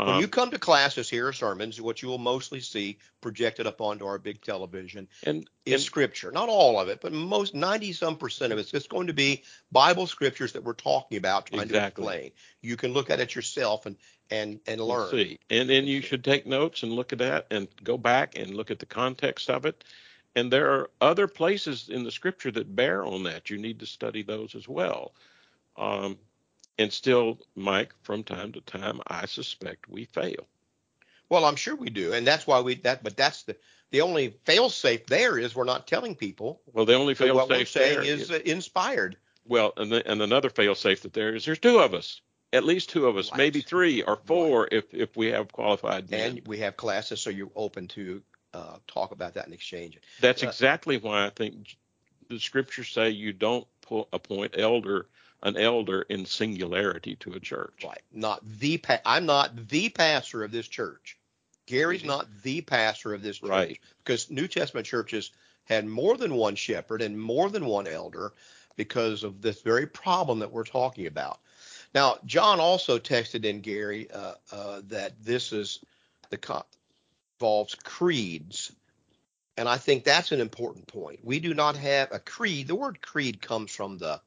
[0.00, 3.80] When um, you come to classes here, sermons, what you will mostly see projected up
[3.80, 6.32] onto our big television and, is and, scripture.
[6.32, 8.72] Not all of it, but most 90 some percent of it.
[8.72, 12.04] It's going to be Bible scriptures that we're talking about trying exactly.
[12.04, 12.30] to explain.
[12.62, 13.96] You can look at it yourself and
[14.30, 15.10] and and learn.
[15.10, 15.38] see.
[15.50, 18.70] And then you should take notes and look at that and go back and look
[18.70, 19.84] at the context of it.
[20.34, 23.50] And there are other places in the scripture that bear on that.
[23.50, 25.12] You need to study those as well.
[25.76, 26.18] Um,
[26.80, 30.48] and still, Mike, from time to time, I suspect we fail.
[31.28, 33.04] Well, I'm sure we do, and that's why we that.
[33.04, 33.54] But that's the
[33.90, 36.60] the only fail safe there is we're not telling people.
[36.72, 39.16] Well, the only fail safe what we're saying is, uh, inspired.
[39.46, 42.22] Well, and the, and another fail safe that there is there's two of us,
[42.52, 43.38] at least two of us, right.
[43.38, 44.72] maybe three or four right.
[44.72, 46.38] if if we have qualified men.
[46.38, 48.22] And we have classes, so you're open to
[48.54, 50.04] uh, talk about that and exchange it.
[50.20, 51.76] That's uh, exactly why I think
[52.28, 53.66] the scriptures say you don't
[54.12, 55.06] appoint elder
[55.42, 57.84] an elder in singularity to a church.
[57.84, 58.02] Right.
[58.12, 61.16] Not the pa- I'm not the pastor of this church.
[61.66, 62.08] Gary's mm-hmm.
[62.08, 63.50] not the pastor of this church.
[63.50, 63.80] Right.
[64.04, 65.30] Because New Testament churches
[65.64, 68.32] had more than one shepherd and more than one elder
[68.76, 71.38] because of this very problem that we're talking about.
[71.94, 75.80] Now, John also texted in Gary uh, uh, that this is
[76.30, 76.64] the co-
[77.38, 78.72] involves creeds,
[79.56, 81.20] and I think that's an important point.
[81.22, 82.68] We do not have a creed.
[82.68, 84.20] The word creed comes from the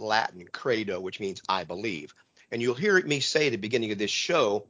[0.00, 2.14] Latin credo, which means I believe.
[2.50, 4.66] And you'll hear me say at the beginning of this show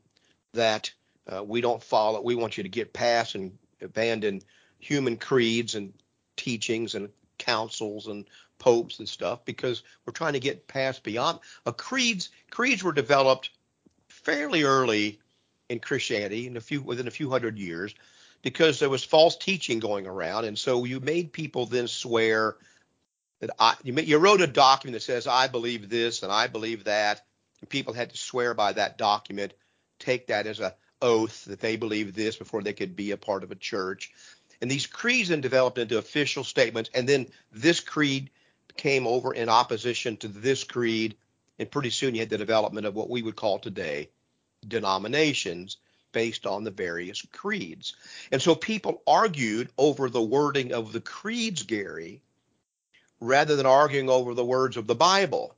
[0.52, 0.92] that
[1.26, 4.42] uh, we don't follow, we want you to get past and abandon
[4.78, 5.92] human creeds and
[6.36, 8.26] teachings and councils and
[8.58, 13.50] popes and stuff because we're trying to get past beyond uh, creeds creeds were developed
[14.08, 15.18] fairly early
[15.68, 17.94] in Christianity in a few within a few hundred years
[18.42, 22.56] because there was false teaching going around and so you made people then swear
[23.40, 26.84] that I you, you wrote a document that says I believe this and I believe
[26.84, 27.22] that,
[27.60, 29.54] and people had to swear by that document,
[29.98, 33.42] take that as a oath that they believe this before they could be a part
[33.42, 34.12] of a church.
[34.60, 38.30] And these creeds then developed into official statements, and then this creed
[38.76, 41.16] came over in opposition to this creed,
[41.58, 44.10] and pretty soon you had the development of what we would call today
[44.66, 45.78] denominations
[46.12, 47.94] based on the various creeds.
[48.30, 52.22] And so people argued over the wording of the creeds, Gary,
[53.20, 55.54] rather than arguing over the words of the Bible.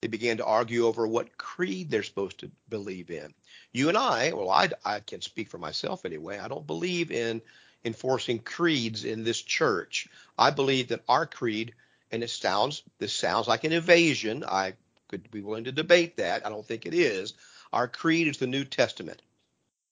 [0.00, 3.32] They began to argue over what creed they're supposed to believe in.
[3.72, 6.38] You and I, well, I, I can speak for myself anyway.
[6.38, 7.40] I don't believe in
[7.84, 10.08] enforcing creeds in this church.
[10.38, 11.74] I believe that our creed,
[12.10, 14.44] and it sounds this sounds like an evasion.
[14.46, 14.74] I
[15.08, 16.46] could be willing to debate that.
[16.46, 17.34] I don't think it is.
[17.72, 19.20] Our creed is the New Testament.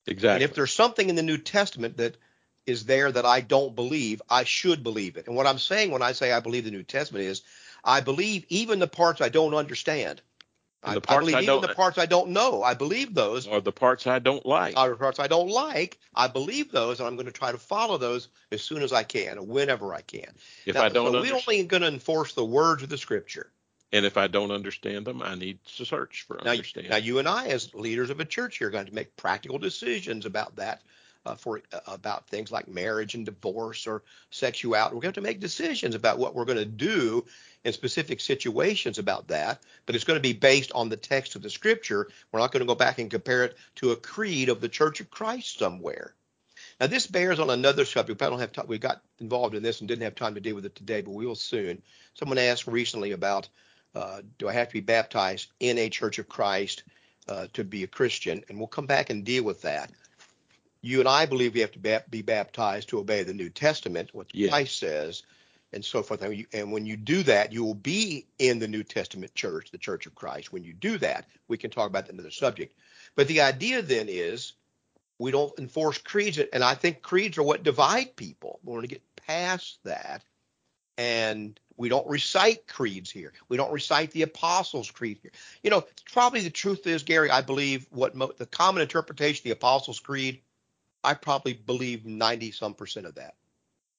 [0.07, 0.35] Exactly.
[0.35, 2.17] And if there's something in the New Testament that
[2.67, 5.27] is there that I don't believe, I should believe it.
[5.27, 7.43] And what I'm saying when I say I believe the New Testament is
[7.85, 10.23] I believe even the parts I don't understand.
[10.85, 12.63] I, I, believe I even the parts I don't know.
[12.63, 13.47] I believe those.
[13.47, 14.77] Or the parts I don't like.
[14.77, 15.99] Or the parts I don't like.
[16.15, 19.05] I believe those, and I'm going to try to follow those as soon as I
[19.05, 20.35] can, or whenever I can.
[20.67, 23.53] If now, I don't, so we only going to enforce the words of the Scripture.
[23.93, 26.91] And if I don't understand them, I need to search for now, understanding.
[26.91, 29.59] Now, you and I, as leaders of a church, here, are going to make practical
[29.59, 30.83] decisions about that
[31.25, 34.95] uh, for uh, about things like marriage and divorce or sexuality.
[34.95, 37.25] We're going to make decisions about what we're going to do
[37.64, 41.43] in specific situations about that, but it's going to be based on the text of
[41.43, 42.09] the scripture.
[42.31, 45.01] We're not going to go back and compare it to a creed of the Church
[45.01, 46.14] of Christ somewhere.
[46.81, 48.23] Now, this bears on another subject.
[48.23, 48.66] I don't have time.
[48.66, 51.12] We got involved in this and didn't have time to deal with it today, but
[51.12, 51.83] we will soon.
[52.14, 53.49] Someone asked recently about
[53.95, 56.83] uh, do I have to be baptized in a Church of Christ
[57.29, 58.43] uh, to be a Christian?
[58.49, 59.91] And we'll come back and deal with that
[60.83, 64.26] you and I believe we have to be baptized to obey the New Testament, what.
[64.51, 65.22] Christ says,
[65.72, 66.22] and so forth.
[66.53, 70.07] And when you do that, you will be in the New Testament church, the Church
[70.07, 70.53] of Christ.
[70.53, 72.76] When you do that, we can talk about another subject.
[73.14, 74.55] But the idea then is
[75.18, 78.59] we don't enforce creeds, and I think creeds are what divide people.
[78.64, 80.24] We want to get past that,
[80.99, 83.33] and we don't recite creeds here.
[83.49, 85.30] We don't recite the Apostles' Creed here.
[85.62, 89.45] You know, probably the truth is, Gary, I believe what mo- the common interpretation of
[89.45, 90.41] the Apostles' Creed
[91.05, 93.35] I probably believe 90 some percent of that.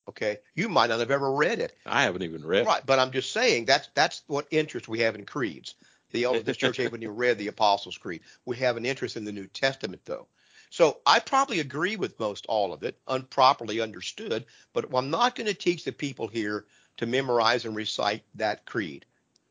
[0.10, 0.40] Okay.
[0.56, 1.76] You might not have ever read it.
[1.86, 2.86] I haven't even read Right.
[2.86, 5.76] But I'm just saying that's that's what interest we have in creeds.
[6.12, 8.22] The oh, this church haven't even read the Apostles' Creed.
[8.46, 10.28] We have an interest in the New Testament though.
[10.70, 15.48] So I probably agree with most all of it, unproperly understood, but I'm not going
[15.48, 16.66] to teach the people here
[16.98, 19.06] to memorize and recite that creed.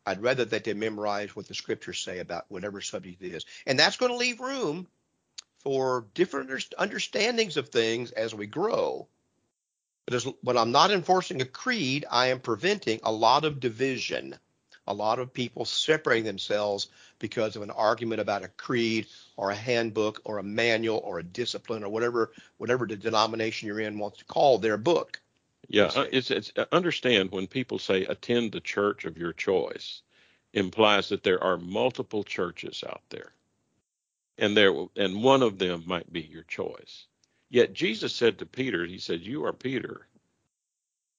[0.05, 3.47] I'd rather that they memorize what the scriptures say about whatever subject it is.
[3.67, 4.89] And that's going to leave room
[5.63, 9.07] for different understandings of things as we grow.
[10.07, 14.37] But, as, but I'm not enforcing a creed, I am preventing a lot of division,
[14.87, 16.89] a lot of people separating themselves
[17.21, 19.07] because of an argument about a creed
[19.37, 23.79] or a handbook or a manual or a discipline or whatever whatever the denomination you're
[23.79, 25.21] in wants to call their book.
[25.69, 30.03] Yeah, it's, it's understand when people say attend the church of your choice
[30.53, 33.33] implies that there are multiple churches out there.
[34.39, 37.07] And there and one of them might be your choice.
[37.51, 40.09] Yet Jesus said to Peter, he said, "You are Peter,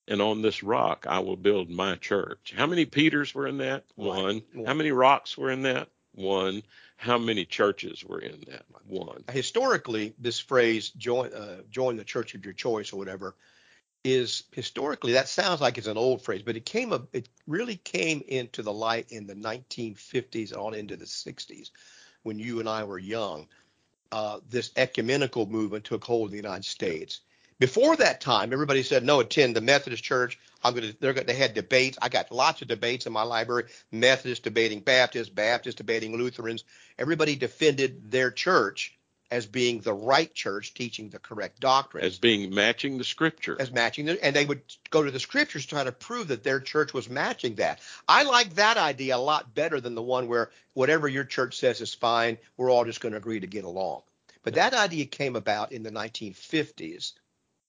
[0.07, 3.85] and on this rock I will build my church." How many Peters were in that?
[3.95, 4.41] One.
[4.53, 4.65] One.
[4.65, 5.89] How many rocks were in that?
[6.13, 6.63] One.
[6.95, 8.65] How many churches were in that?
[8.85, 9.23] One.
[9.29, 13.35] Historically, this phrase "join uh, join the church of your choice" or whatever
[14.03, 17.77] is historically that sounds like it's an old phrase, but it came up, it really
[17.77, 21.69] came into the light in the 1950s on into the 60s
[22.23, 23.47] when you and I were young.
[24.11, 27.21] Uh, this ecumenical movement took hold in the United States.
[27.59, 30.39] Before that time, everybody said, no, attend the Methodist Church.
[30.63, 31.97] I'm to, they're to, they had debates.
[32.01, 33.65] I got lots of debates in my library.
[33.91, 36.63] Methodists debating Baptists, Baptists debating Lutherans.
[36.97, 38.97] Everybody defended their church
[39.31, 42.05] as being the right church teaching the correct doctrine.
[42.05, 43.57] As being matching the scripture.
[43.59, 46.43] As matching the, and they would go to the scriptures to try to prove that
[46.43, 47.79] their church was matching that.
[48.07, 51.81] I like that idea a lot better than the one where whatever your church says
[51.81, 54.03] is fine, we're all just going to agree to get along.
[54.43, 57.13] But that idea came about in the 1950s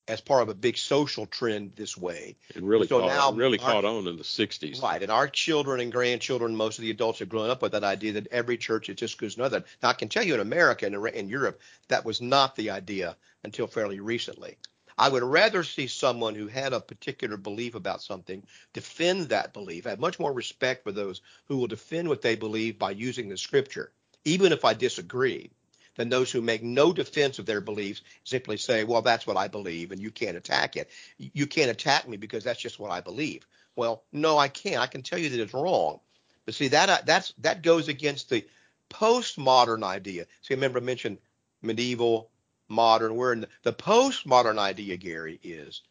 [0.07, 2.37] as part of a big social trend this way.
[2.55, 4.83] It really, so caught, now really our, caught on in the 60s.
[4.83, 5.03] Right.
[5.03, 8.13] And our children and grandchildren, most of the adults have grown up with that idea
[8.13, 9.65] that every church is just as another.
[9.83, 13.17] Now, I can tell you in America and in Europe, that was not the idea
[13.45, 14.59] until fairly recently.
[14.97, 19.87] I would rather see someone who had a particular belief about something defend that belief.
[19.87, 23.29] I have much more respect for those who will defend what they believe by using
[23.29, 23.91] the scripture,
[24.25, 25.51] even if I disagree
[25.97, 29.49] than those who make no defense of their beliefs, simply say, well, that's what I
[29.49, 30.91] believe and you can't attack it.
[31.19, 33.47] You can't attack me because that's just what I believe.
[33.77, 34.81] Well, no, I can't.
[34.81, 36.01] I can tell you that it's wrong.
[36.45, 38.47] But see, that uh, that's that goes against the
[38.91, 40.27] postmodern idea.
[40.43, 41.19] See, remember I mentioned
[41.63, 42.31] medieval,
[42.69, 43.17] modern.
[43.17, 45.83] We're in the, the postmodern idea, Gary, is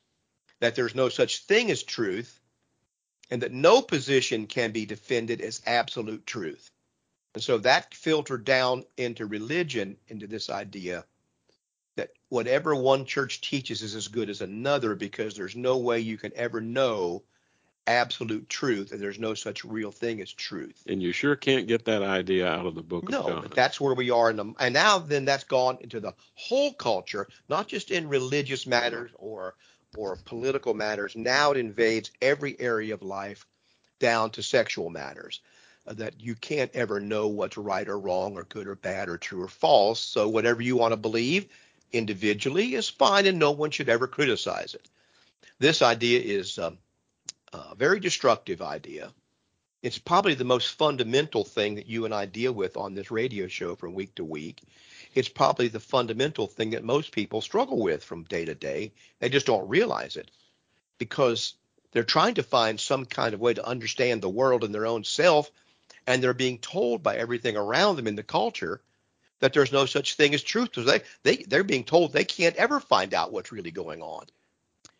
[0.59, 2.39] that there's no such thing as truth
[3.29, 6.69] and that no position can be defended as absolute truth.
[7.33, 11.05] And so that filtered down into religion, into this idea
[11.95, 16.17] that whatever one church teaches is as good as another because there's no way you
[16.17, 17.23] can ever know
[17.85, 20.83] absolute truth and there's no such real thing as truth.
[20.87, 23.41] And you sure can't get that idea out of the book no, of John.
[23.43, 26.73] No, that's where we are in the and now then that's gone into the whole
[26.73, 29.55] culture, not just in religious matters or
[29.97, 31.15] or political matters.
[31.15, 33.45] Now it invades every area of life
[33.99, 35.41] down to sexual matters
[35.85, 39.43] that you can't ever know what's right or wrong or good or bad or true
[39.43, 39.99] or false.
[39.99, 41.47] So whatever you want to believe
[41.91, 44.87] individually is fine and no one should ever criticize it.
[45.59, 46.77] This idea is um,
[47.51, 49.11] a very destructive idea.
[49.81, 53.47] It's probably the most fundamental thing that you and I deal with on this radio
[53.47, 54.61] show from week to week.
[55.13, 58.93] It's probably the fundamental thing that most people struggle with from day to day.
[59.19, 60.31] They just don't realize it
[60.97, 61.55] because
[61.91, 65.03] they're trying to find some kind of way to understand the world and their own
[65.03, 65.51] self
[66.07, 68.81] and they're being told by everything around them in the culture
[69.39, 70.69] that there's no such thing as truth.
[70.73, 74.25] So they, they they're being told they can't ever find out what's really going on.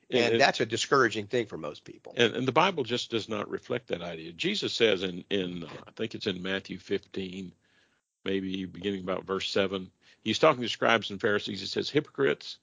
[0.10, 2.14] And, and that's a discouraging thing for most people.
[2.18, 4.32] And, and, the Bible just does not reflect that idea.
[4.34, 7.51] Jesus says in in I think it's in Matthew 15,
[8.26, 9.89] maybe beginning about verse seven.
[10.22, 11.62] He's talking to scribes and Pharisees.
[11.62, 12.58] He says, "Hypocrites,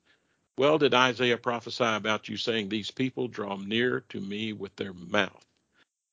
[0.60, 4.92] well did Isaiah prophesy about you, saying, These people draw near to me with their
[4.92, 5.46] mouth,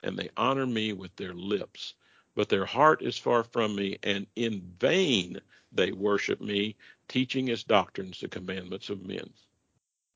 [0.01, 1.95] and they honor me with their lips,
[2.37, 6.75] but their heart is far from me, and in vain they worship me,
[7.07, 9.27] teaching as doctrines the commandments of men.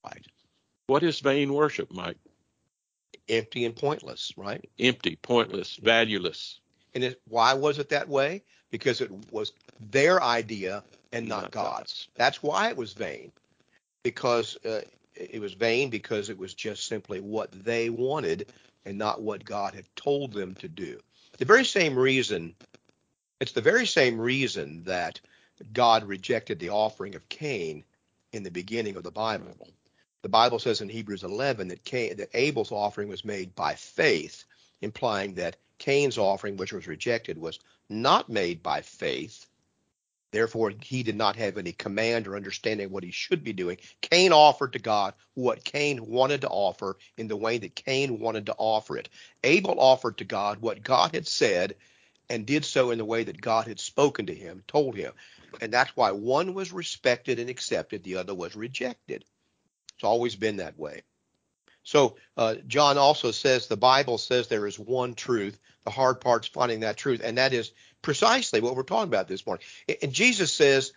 [0.05, 0.23] Right.
[0.85, 2.19] What is vain worship, Mike?
[3.27, 4.69] Empty and pointless, right?
[4.77, 6.61] Empty, pointless, valueless.
[6.93, 8.43] And it, why was it that way?
[8.69, 9.53] Because it was
[9.89, 11.73] their idea and not, not God's.
[11.73, 12.07] God's.
[12.17, 13.31] That's why it was vain.
[14.03, 14.81] Because uh,
[15.15, 18.53] it was vain because it was just simply what they wanted
[18.85, 20.99] and not what God had told them to do
[21.37, 22.55] the very same reason,
[23.39, 25.19] it's the very same reason that
[25.73, 27.83] God rejected the offering of Cain
[28.33, 29.67] in the beginning of the Bible.
[30.21, 34.45] The Bible says in Hebrews 11 that, Cain, that Abel's offering was made by faith,
[34.81, 37.59] implying that Cain's offering, which was rejected, was
[37.89, 39.47] not made by faith,
[40.31, 43.77] Therefore, he did not have any command or understanding what he should be doing.
[44.01, 48.45] Cain offered to God what Cain wanted to offer in the way that Cain wanted
[48.45, 49.09] to offer it.
[49.43, 51.75] Abel offered to God what God had said
[52.29, 55.11] and did so in the way that God had spoken to him, told him.
[55.59, 59.25] And that's why one was respected and accepted, the other was rejected.
[59.95, 61.03] It's always been that way.
[61.91, 65.59] So uh, John also says the Bible says there is one truth.
[65.83, 69.45] The hard part's finding that truth, and that is precisely what we're talking about this
[69.45, 69.65] morning.
[70.01, 70.93] And Jesus says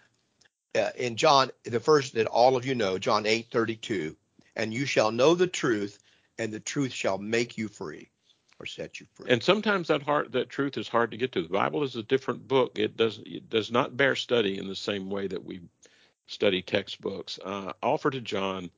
[0.76, 4.14] uh, in John, the first that all of you know, John 8:32,
[4.55, 5.99] and you shall know the truth,
[6.38, 8.09] and the truth shall make you free
[8.61, 9.32] or set you free.
[9.32, 11.42] And sometimes that hard, that truth is hard to get to.
[11.42, 12.78] The Bible is a different book.
[12.78, 15.62] It does it does not bear study in the same way that we
[16.28, 17.40] study textbooks.
[17.45, 18.70] Uh, offer to John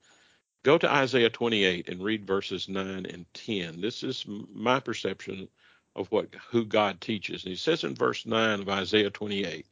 [0.66, 3.80] Go to Isaiah 28 and read verses 9 and 10.
[3.80, 5.46] This is my perception
[5.94, 7.44] of what who God teaches.
[7.44, 9.64] And he says in verse 9 of Isaiah 28,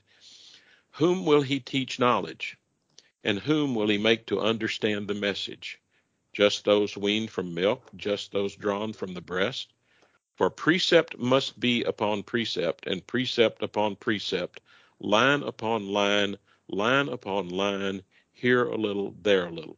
[0.92, 2.57] Whom will he teach knowledge?
[3.24, 5.80] And whom will he make to understand the message?
[6.32, 9.72] Just those weaned from milk, just those drawn from the breast?
[10.36, 14.61] For precept must be upon precept, and precept upon precept,
[15.01, 16.36] line upon line,
[16.68, 19.76] line upon line, here a little, there a little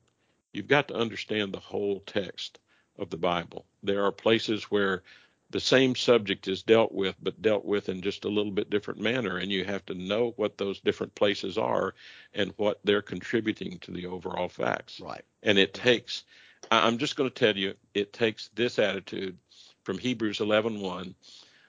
[0.57, 2.59] You've got to understand the whole text
[2.99, 3.67] of the Bible.
[3.83, 5.03] There are places where
[5.51, 9.01] the same subject is dealt with, but dealt with in just a little bit different
[9.01, 11.95] manner, and you have to know what those different places are
[12.33, 14.99] and what they're contributing to the overall facts.
[14.99, 15.27] Right.
[15.43, 16.25] And it takes,
[16.71, 19.37] I'm just going to tell you, it takes this attitude
[19.85, 21.15] from Hebrews 11:1.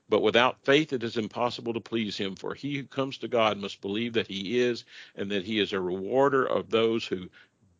[0.10, 2.38] But without faith, it is impossible to please him.
[2.38, 4.86] For he who comes to God must believe that he is,
[5.18, 7.30] and that he is a rewarder of those who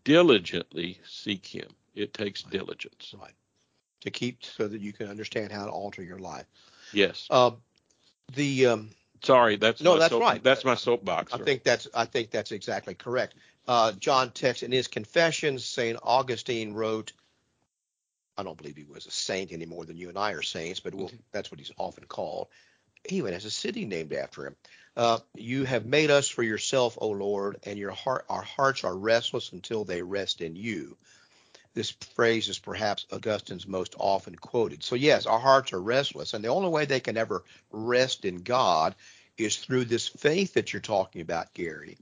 [0.08, 1.68] diligently seek him.
[1.94, 2.54] It takes right.
[2.54, 3.14] diligence.
[3.20, 3.34] Right.
[4.02, 6.46] To keep so that you can understand how to alter your life.
[6.94, 7.28] Yes.
[7.30, 7.52] Uh,
[8.34, 8.90] the um,
[9.22, 10.42] sorry, that's no, that's soap, right.
[10.42, 11.34] That's my soapbox.
[11.34, 13.36] I think that's I think that's exactly correct.
[13.68, 17.12] Uh, John text in his Confessions, Saint Augustine wrote.
[18.38, 20.80] I don't believe he was a saint any more than you and I are saints,
[20.80, 21.18] but we'll, mm-hmm.
[21.32, 22.48] that's what he's often called.
[23.10, 24.56] He even has a city named after him.
[24.98, 28.98] Uh, you have made us for yourself, O Lord, and your heart, our hearts are
[28.98, 30.98] restless until they rest in you.
[31.76, 34.84] This phrase is perhaps Augustine's most often quoted.
[34.84, 38.38] So, yes, our hearts are restless, and the only way they can ever rest in
[38.38, 38.96] God
[39.38, 42.00] is through this faith that you're talking about, Gary.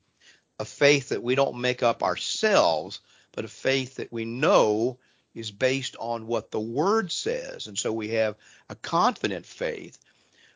[0.57, 3.01] A faith that we don't make up ourselves,
[3.33, 4.99] but a faith that we know
[5.33, 7.67] is based on what the Word says.
[7.67, 8.37] And so we have
[8.69, 9.97] a confident faith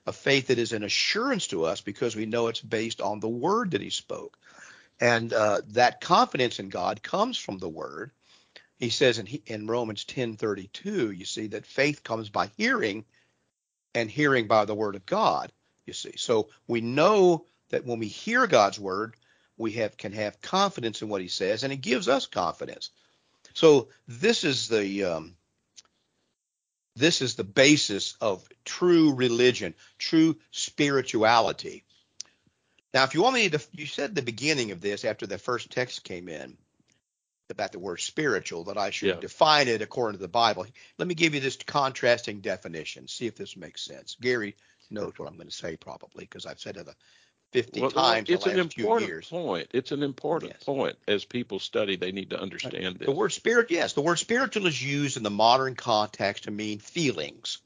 [0.05, 3.29] a faith that is an assurance to us because we know it's based on the
[3.29, 4.37] word that he spoke.
[4.99, 8.11] And uh, that confidence in God comes from the word.
[8.77, 13.05] He says in, in Romans 10:32, you see that faith comes by hearing
[13.93, 15.51] and hearing by the word of God,
[15.85, 16.13] you see.
[16.17, 19.15] So we know that when we hear God's word,
[19.57, 22.91] we have can have confidence in what he says and it gives us confidence.
[23.53, 25.35] So this is the um,
[26.99, 31.83] this is the basis of true religion, true spirituality.
[32.93, 35.71] Now, if you want me to, you said the beginning of this after the first
[35.71, 36.57] text came in
[37.49, 39.19] about the word spiritual that I should yeah.
[39.19, 40.65] define it according to the Bible.
[40.97, 43.07] Let me give you this contrasting definition.
[43.07, 44.15] See if this makes sense.
[44.21, 44.55] Gary
[44.91, 46.95] knows what I'm going to say probably because I've said it a
[47.51, 49.67] 50 well, times it's an important point.
[49.73, 50.63] It's an important yes.
[50.63, 50.97] point.
[51.07, 53.07] As people study, they need to understand this.
[53.07, 56.79] The word spirit, yes, the word spiritual is used in the modern context to mean
[56.79, 57.59] feelings.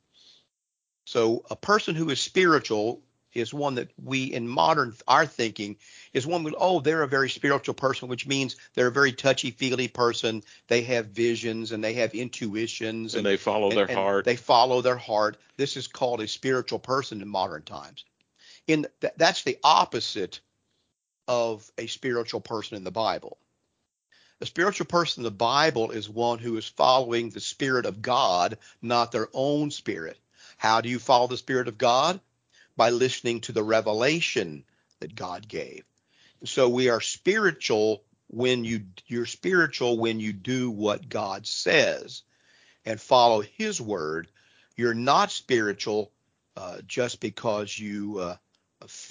[1.06, 3.02] So a person who is spiritual
[3.34, 5.76] is one that we in modern our thinking
[6.14, 9.52] is one with oh they're a very spiritual person which means they're a very touchy
[9.52, 13.86] feely person they have visions and they have intuitions and, and they follow and, their
[13.86, 18.06] and heart they follow their heart this is called a spiritual person in modern times
[18.68, 20.41] in th- that's the opposite
[21.28, 23.38] of a spiritual person in the Bible.
[24.41, 28.57] A spiritual person in the Bible is one who is following the Spirit of God,
[28.82, 30.20] not their own spirit.
[30.57, 32.20] How do you follow the Spirit of God?
[32.78, 34.66] By listening to the revelation
[34.99, 35.84] that God gave.
[36.45, 42.24] so we are spiritual when you you're spiritual when you do what God says
[42.86, 44.30] and follow His word.
[44.78, 46.11] You're not spiritual
[46.57, 48.38] uh, just because you uh,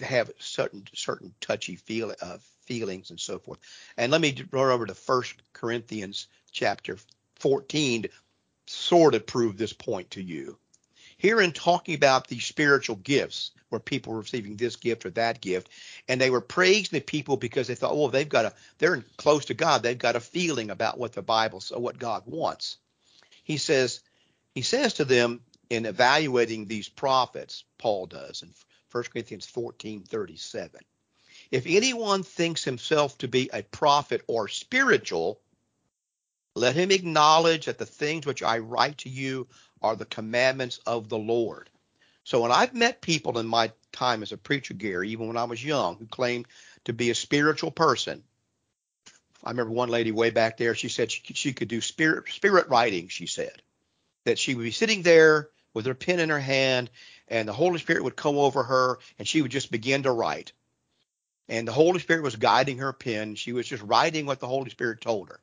[0.00, 3.58] have certain certain touchy feel, uh, feelings and so forth.
[3.96, 6.98] And let me go over to First Corinthians chapter
[7.36, 8.08] 14 to
[8.66, 10.58] sort of prove this point to you.
[11.18, 15.40] Here in talking about the spiritual gifts, where people were receiving this gift or that
[15.40, 15.68] gift,
[16.08, 19.46] and they were praising the people because they thought, oh, they've got a, they're close
[19.46, 22.76] to God, they've got a feeling about what the Bible, so what God wants.
[23.44, 24.00] He says,
[24.54, 28.50] he says to them in evaluating these prophets, Paul does in
[28.92, 30.80] 1 Corinthians 14 37.
[31.50, 35.40] If anyone thinks himself to be a prophet or spiritual,
[36.54, 39.48] let him acknowledge that the things which I write to you
[39.80, 41.70] are the commandments of the Lord.
[42.24, 45.44] So when I've met people in my time as a preacher, Gary, even when I
[45.44, 46.46] was young, who claimed
[46.84, 48.22] to be a spiritual person,
[49.42, 50.74] I remember one lady way back there.
[50.74, 53.08] She said she, she could do spirit spirit writing.
[53.08, 53.60] She said
[54.24, 56.90] that she would be sitting there with her pen in her hand,
[57.28, 60.52] and the Holy Spirit would come over her, and she would just begin to write.
[61.48, 63.34] And the Holy Spirit was guiding her pen.
[63.34, 65.40] She was just writing what the Holy Spirit told her.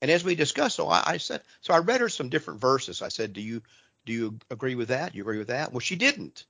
[0.00, 3.02] And as we discussed, so I, I said, so I read her some different verses.
[3.02, 3.62] I said, do you
[4.04, 5.12] do you agree with that?
[5.12, 5.72] Do you agree with that?
[5.72, 6.44] Well, she didn't.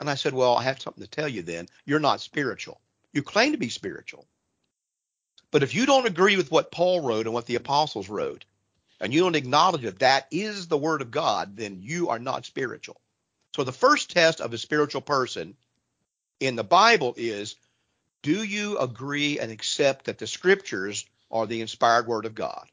[0.00, 1.42] And I said, well, I have something to tell you.
[1.42, 2.80] Then you're not spiritual.
[3.12, 4.26] You claim to be spiritual,
[5.50, 8.44] but if you don't agree with what Paul wrote and what the apostles wrote,
[9.00, 12.44] and you don't acknowledge that that is the word of God, then you are not
[12.46, 13.00] spiritual.
[13.58, 15.56] So the first test of a spiritual person
[16.38, 17.56] in the Bible is
[18.22, 22.68] do you agree and accept that the scriptures are the inspired word of God?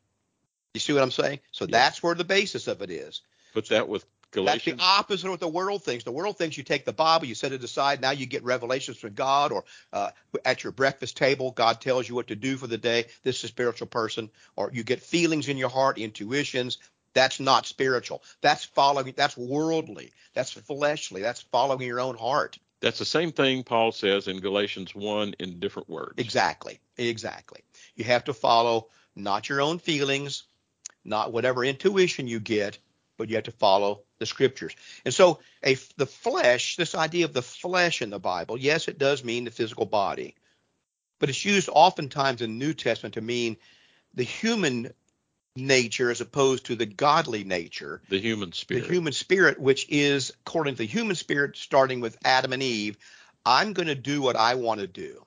[0.75, 1.39] You see what I'm saying?
[1.51, 3.21] So that's where the basis of it is.
[3.55, 4.77] Put that with Galatians.
[4.77, 6.03] That's the opposite of what the world thinks.
[6.03, 8.97] The world thinks you take the Bible, you set it aside, now you get revelations
[8.97, 10.11] from God, or uh,
[10.43, 13.05] at your breakfast table, God tells you what to do for the day.
[13.23, 16.77] This is a spiritual person, or you get feelings in your heart, intuitions.
[17.15, 18.21] That's not spiritual.
[18.41, 19.13] That's following.
[19.17, 20.11] That's worldly.
[20.35, 21.21] That's fleshly.
[21.21, 22.59] That's following your own heart.
[22.81, 26.15] That's the same thing Paul says in Galatians 1 in different words.
[26.17, 26.79] Exactly.
[26.97, 27.61] Exactly.
[27.95, 30.43] You have to follow not your own feelings,
[31.05, 32.77] not whatever intuition you get,
[33.17, 34.75] but you have to follow the scriptures.
[35.05, 38.97] And so a, the flesh, this idea of the flesh in the Bible, yes, it
[38.97, 40.35] does mean the physical body,
[41.19, 43.55] but it's used oftentimes in the New Testament to mean
[44.13, 44.93] the human
[45.55, 48.01] nature as opposed to the godly nature.
[48.09, 48.81] The human spirit.
[48.83, 52.97] The human spirit, which is, according to the human spirit, starting with Adam and Eve,
[53.45, 55.25] I'm going to do what I want to do.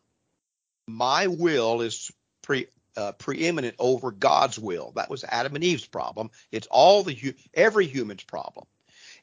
[0.87, 2.11] My will is
[2.43, 2.67] pre,
[2.97, 4.93] uh, preeminent over God's will.
[4.97, 6.31] That was Adam and Eve's problem.
[6.51, 8.67] It's all the every human's problem.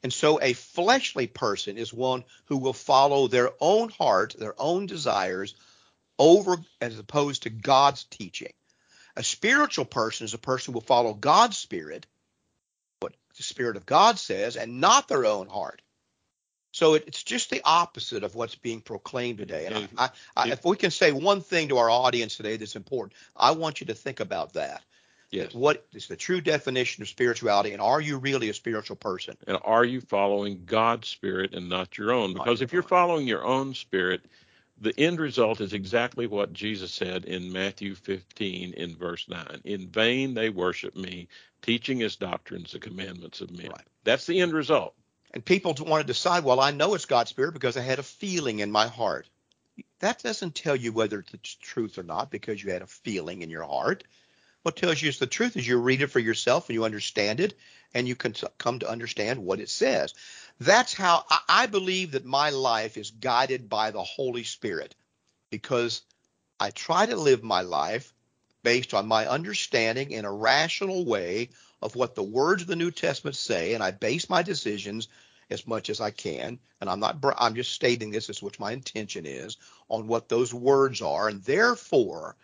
[0.02, 4.86] And so a fleshly person is one who will follow their own heart, their own
[4.86, 5.54] desires
[6.18, 8.52] over as opposed to God's teaching.
[9.16, 12.06] A spiritual person is a person who will follow God's spirit,
[13.00, 15.82] what the spirit of God says, and not their own heart.
[16.72, 19.64] So it, it's just the opposite of what's being proclaimed today.
[19.64, 23.14] And I, I, if we can say one thing to our audience today that's important,
[23.34, 24.82] I want you to think about that.
[25.30, 25.54] Yes.
[25.54, 29.36] What is the true definition of spirituality, and are you really a spiritual person?
[29.46, 32.34] And are you following God's spirit and not your own?
[32.34, 34.24] Because if you're following your own spirit,
[34.80, 39.62] the end result is exactly what Jesus said in Matthew 15 in verse 9.
[39.64, 41.28] In vain they worship me,
[41.62, 43.70] teaching as doctrines the commandments of men.
[43.70, 43.86] Right.
[44.04, 44.94] That's the end result.
[45.32, 48.04] And people want to decide, well, I know it's God's Spirit because I had a
[48.04, 49.28] feeling in my heart.
[50.00, 53.50] That doesn't tell you whether it's truth or not because you had a feeling in
[53.50, 54.04] your heart.
[54.62, 57.40] What tells you is the truth is you read it for yourself and you understand
[57.40, 57.54] it
[57.94, 60.14] and you can come to understand what it says.
[60.58, 64.94] That's how I believe that my life is guided by the Holy Spirit
[65.50, 66.02] because
[66.58, 68.14] I try to live my life
[68.62, 71.50] based on my understanding in a rational way
[71.82, 75.08] of what the words of the New Testament say, and I base my decisions
[75.50, 78.72] as much as I can, and I'm not I'm just stating this as what my
[78.72, 82.36] intention is on what those words are, and therefore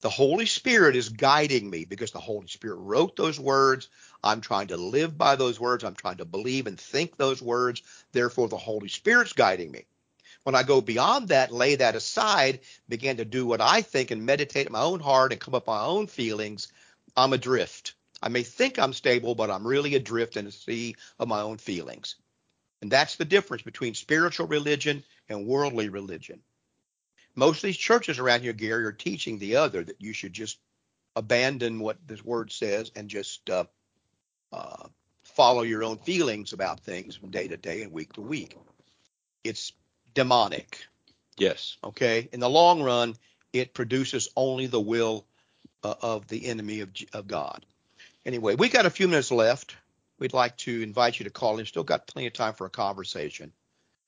[0.00, 3.88] the Holy Spirit is guiding me because the Holy Spirit wrote those words.
[4.24, 5.84] I'm trying to live by those words.
[5.84, 7.82] I'm trying to believe and think those words.
[8.12, 9.84] Therefore, the Holy Spirit's guiding me.
[10.44, 14.24] When I go beyond that, lay that aside, begin to do what I think and
[14.24, 16.68] meditate in my own heart and come up with my own feelings,
[17.14, 17.94] I'm adrift.
[18.22, 21.58] I may think I'm stable, but I'm really adrift in a sea of my own
[21.58, 22.16] feelings.
[22.80, 26.40] And that's the difference between spiritual religion and worldly religion.
[27.34, 30.58] Most of these churches around here, Gary, are teaching the other that you should just
[31.14, 33.64] abandon what this word says and just uh,
[34.54, 34.86] uh,
[35.22, 38.56] follow your own feelings about things from day to day and week to week.
[39.42, 39.72] It's
[40.14, 40.84] demonic.
[41.36, 41.76] Yes.
[41.82, 42.28] Okay.
[42.32, 43.14] In the long run,
[43.52, 45.26] it produces only the will
[45.82, 47.66] uh, of the enemy of, of God.
[48.24, 49.76] Anyway, we got a few minutes left
[50.18, 51.66] we'd like to invite you to call in.
[51.66, 53.52] Still got plenty of time for a conversation.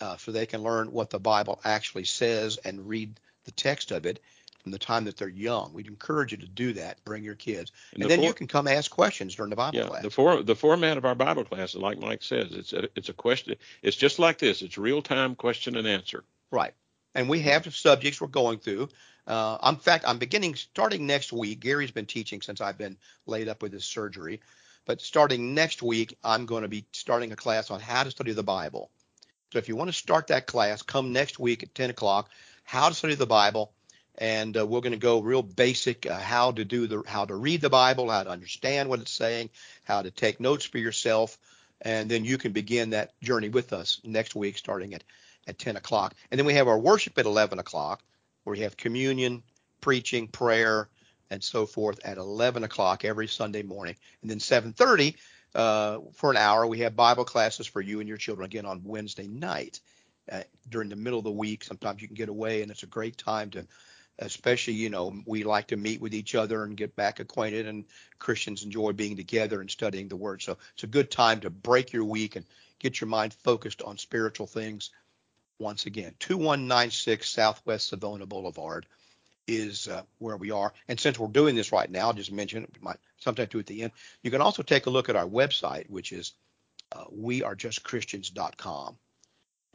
[0.00, 4.04] uh, so they can learn what the Bible actually says and read the text of
[4.04, 4.18] it
[4.60, 5.72] from the time that they're young.
[5.72, 7.04] We'd encourage you to do that.
[7.04, 9.86] Bring your kids, and, the then you can come ask questions during the Bible Yeah,
[9.86, 10.02] class.
[10.02, 13.14] the for the format of our Bible class, like Mike says, it's a, it's a
[13.14, 13.54] question.
[13.82, 14.60] It's just like this.
[14.60, 16.24] It's real time question and answer.
[16.50, 16.74] Right.
[17.14, 18.88] And we have subjects we're going through.
[19.24, 21.60] Uh, in fact, I'm beginning starting next week.
[21.60, 22.96] Gary's been teaching since I've been
[23.26, 24.40] laid up with his surgery.
[24.90, 28.32] But starting next week, I'm going to be starting a class on how to study
[28.32, 28.90] the Bible.
[29.52, 32.28] So if you want to start that class, come next week at 10 o'clock.
[32.64, 33.72] How to study the Bible,
[34.18, 37.36] and uh, we're going to go real basic uh, how to do the how to
[37.36, 39.50] read the Bible, how to understand what it's saying,
[39.84, 41.38] how to take notes for yourself,
[41.80, 45.04] and then you can begin that journey with us next week, starting at
[45.46, 46.16] at 10 o'clock.
[46.32, 48.02] And then we have our worship at 11 o'clock,
[48.42, 49.44] where we have communion,
[49.80, 50.88] preaching, prayer,
[51.30, 53.96] and so forth at 11 o'clock every Sunday morning.
[54.22, 55.16] And then 7:30
[55.54, 58.84] uh, for an hour, we have Bible classes for you and your children again on
[58.84, 59.80] Wednesday night
[60.30, 61.64] uh, during the middle of the week.
[61.64, 63.66] Sometimes you can get away, and it's a great time to.
[64.22, 67.86] Especially, you know, we like to meet with each other and get back acquainted, and
[68.18, 70.42] Christians enjoy being together and studying the Word.
[70.42, 72.44] So it's a good time to break your week and
[72.78, 74.90] get your mind focused on spiritual things
[75.58, 78.86] once again 2196 southwest savona boulevard
[79.46, 80.72] is uh, where we are.
[80.88, 83.66] And since we're doing this right now i'll just mention it might sometime do at
[83.66, 86.32] the end you can also take a look at our website which is
[86.92, 88.96] uh, wearejustchristians.com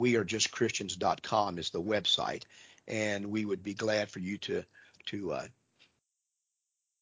[0.00, 2.42] wearejustchristians.com is the website
[2.88, 4.64] and we would be glad for you to
[5.06, 5.46] to uh,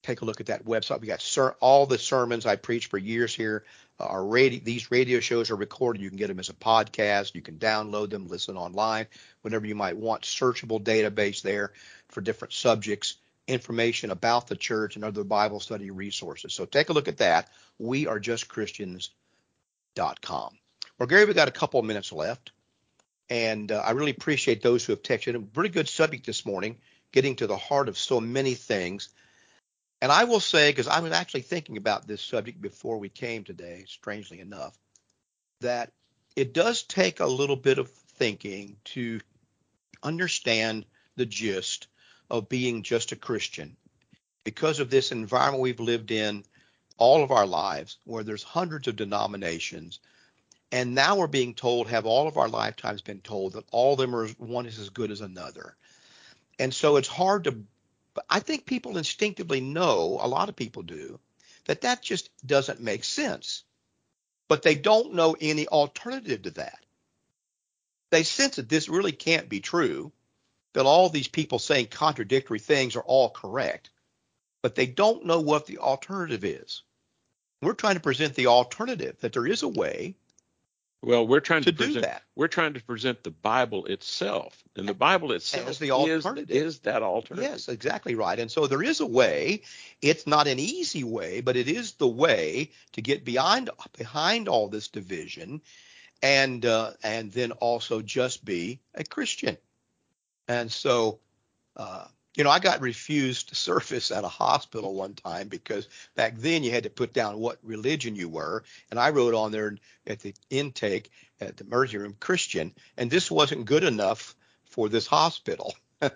[0.02, 1.00] take a look at that website.
[1.00, 3.64] We got ser- all the sermons i preached for years here
[4.00, 6.02] our radio these radio shows are recorded.
[6.02, 7.34] You can get them as a podcast.
[7.34, 9.06] You can download them listen online
[9.42, 10.22] whenever you might want.
[10.22, 11.72] Searchable database there
[12.14, 16.54] for different subjects information about the church and other bible study resources.
[16.54, 17.50] So take a look at that.
[17.78, 19.10] We are just christians.com
[19.96, 22.52] well gary we've got a couple of minutes left
[23.28, 26.76] and uh, i really appreciate those who have texted a pretty good subject this morning
[27.14, 29.08] getting to the heart of so many things.
[30.02, 33.44] And I will say, because I was actually thinking about this subject before we came
[33.44, 34.76] today, strangely enough,
[35.60, 35.92] that
[36.34, 39.20] it does take a little bit of thinking to
[40.02, 40.84] understand
[41.14, 41.86] the gist
[42.30, 43.76] of being just a Christian.
[44.44, 46.44] Because of this environment we've lived in
[46.98, 50.00] all of our lives, where there's hundreds of denominations,
[50.70, 53.98] and now we're being told, have all of our lifetimes been told that all of
[53.98, 55.76] them are one is as good as another.
[56.58, 57.64] And so it's hard to
[58.28, 61.18] I think people instinctively know, a lot of people do,
[61.66, 63.64] that that just doesn't make sense.
[64.48, 66.78] But they don't know any alternative to that.
[68.10, 70.12] They sense that this really can't be true,
[70.74, 73.90] that all these people saying contradictory things are all correct,
[74.62, 76.82] but they don't know what the alternative is.
[77.62, 80.16] We're trying to present the alternative that there is a way
[81.02, 82.22] Well, we're trying to to, do present that.
[82.34, 86.50] we're trying to present the Bible itself, and the Bible itself As the is, alternative.
[86.56, 87.50] is that alternative.
[87.50, 88.38] Yes, exactly right.
[88.38, 89.62] And so there is a way.
[90.02, 94.68] It's not an easy way, but it is the way to get behind behind all
[94.68, 95.60] this division,
[96.22, 99.56] and uh, and then also just be a Christian.
[100.48, 101.20] And so,
[101.76, 106.64] uh, you know, I got refused service at a hospital one time because back then
[106.64, 109.76] you had to put down what religion you were, and I wrote on there
[110.06, 114.34] at the intake at the emergency room Christian, and this wasn't good enough
[114.64, 115.74] for this hospital.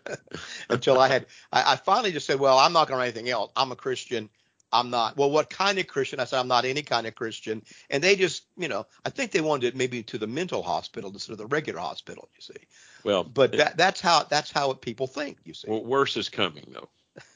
[0.68, 3.30] until I had I, I finally just said, well, I'm not going to write anything
[3.30, 3.50] else.
[3.56, 4.28] I'm a Christian.
[4.72, 5.16] I'm not.
[5.16, 6.20] Well, what kind of Christian?
[6.20, 7.62] I said, I'm not any kind of Christian.
[7.88, 11.10] And they just, you know, I think they wanted it maybe to the mental hospital
[11.10, 12.28] instead of the regular hospital.
[12.34, 12.66] You see,
[13.04, 15.38] Well, but that that's how that's how people think.
[15.44, 16.88] You see, well, worse is coming though.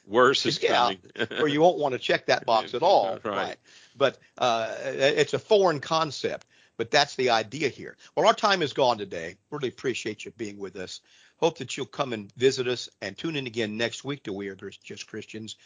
[0.06, 1.28] Worse is Yeah, coming.
[1.30, 3.18] where you won't want to check that box at all.
[3.24, 3.56] Right.
[3.96, 6.46] But uh, it's a foreign concept.
[6.78, 7.96] But that's the idea here.
[8.16, 9.36] Well, our time is gone today.
[9.50, 11.00] Really appreciate you being with us.
[11.36, 14.48] Hope that you'll come and visit us and tune in again next week to We
[14.48, 15.56] Are Just Christians.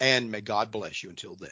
[0.00, 1.50] And may God bless you until then.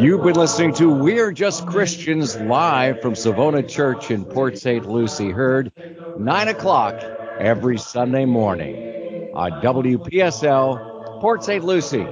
[0.00, 4.86] You've been listening to We're Just Christians live from Savona Church in Port St.
[4.86, 5.70] Lucie, heard
[6.16, 6.94] 9 o'clock
[7.38, 11.62] every Sunday morning on WPSL Port St.
[11.62, 12.06] Lucie.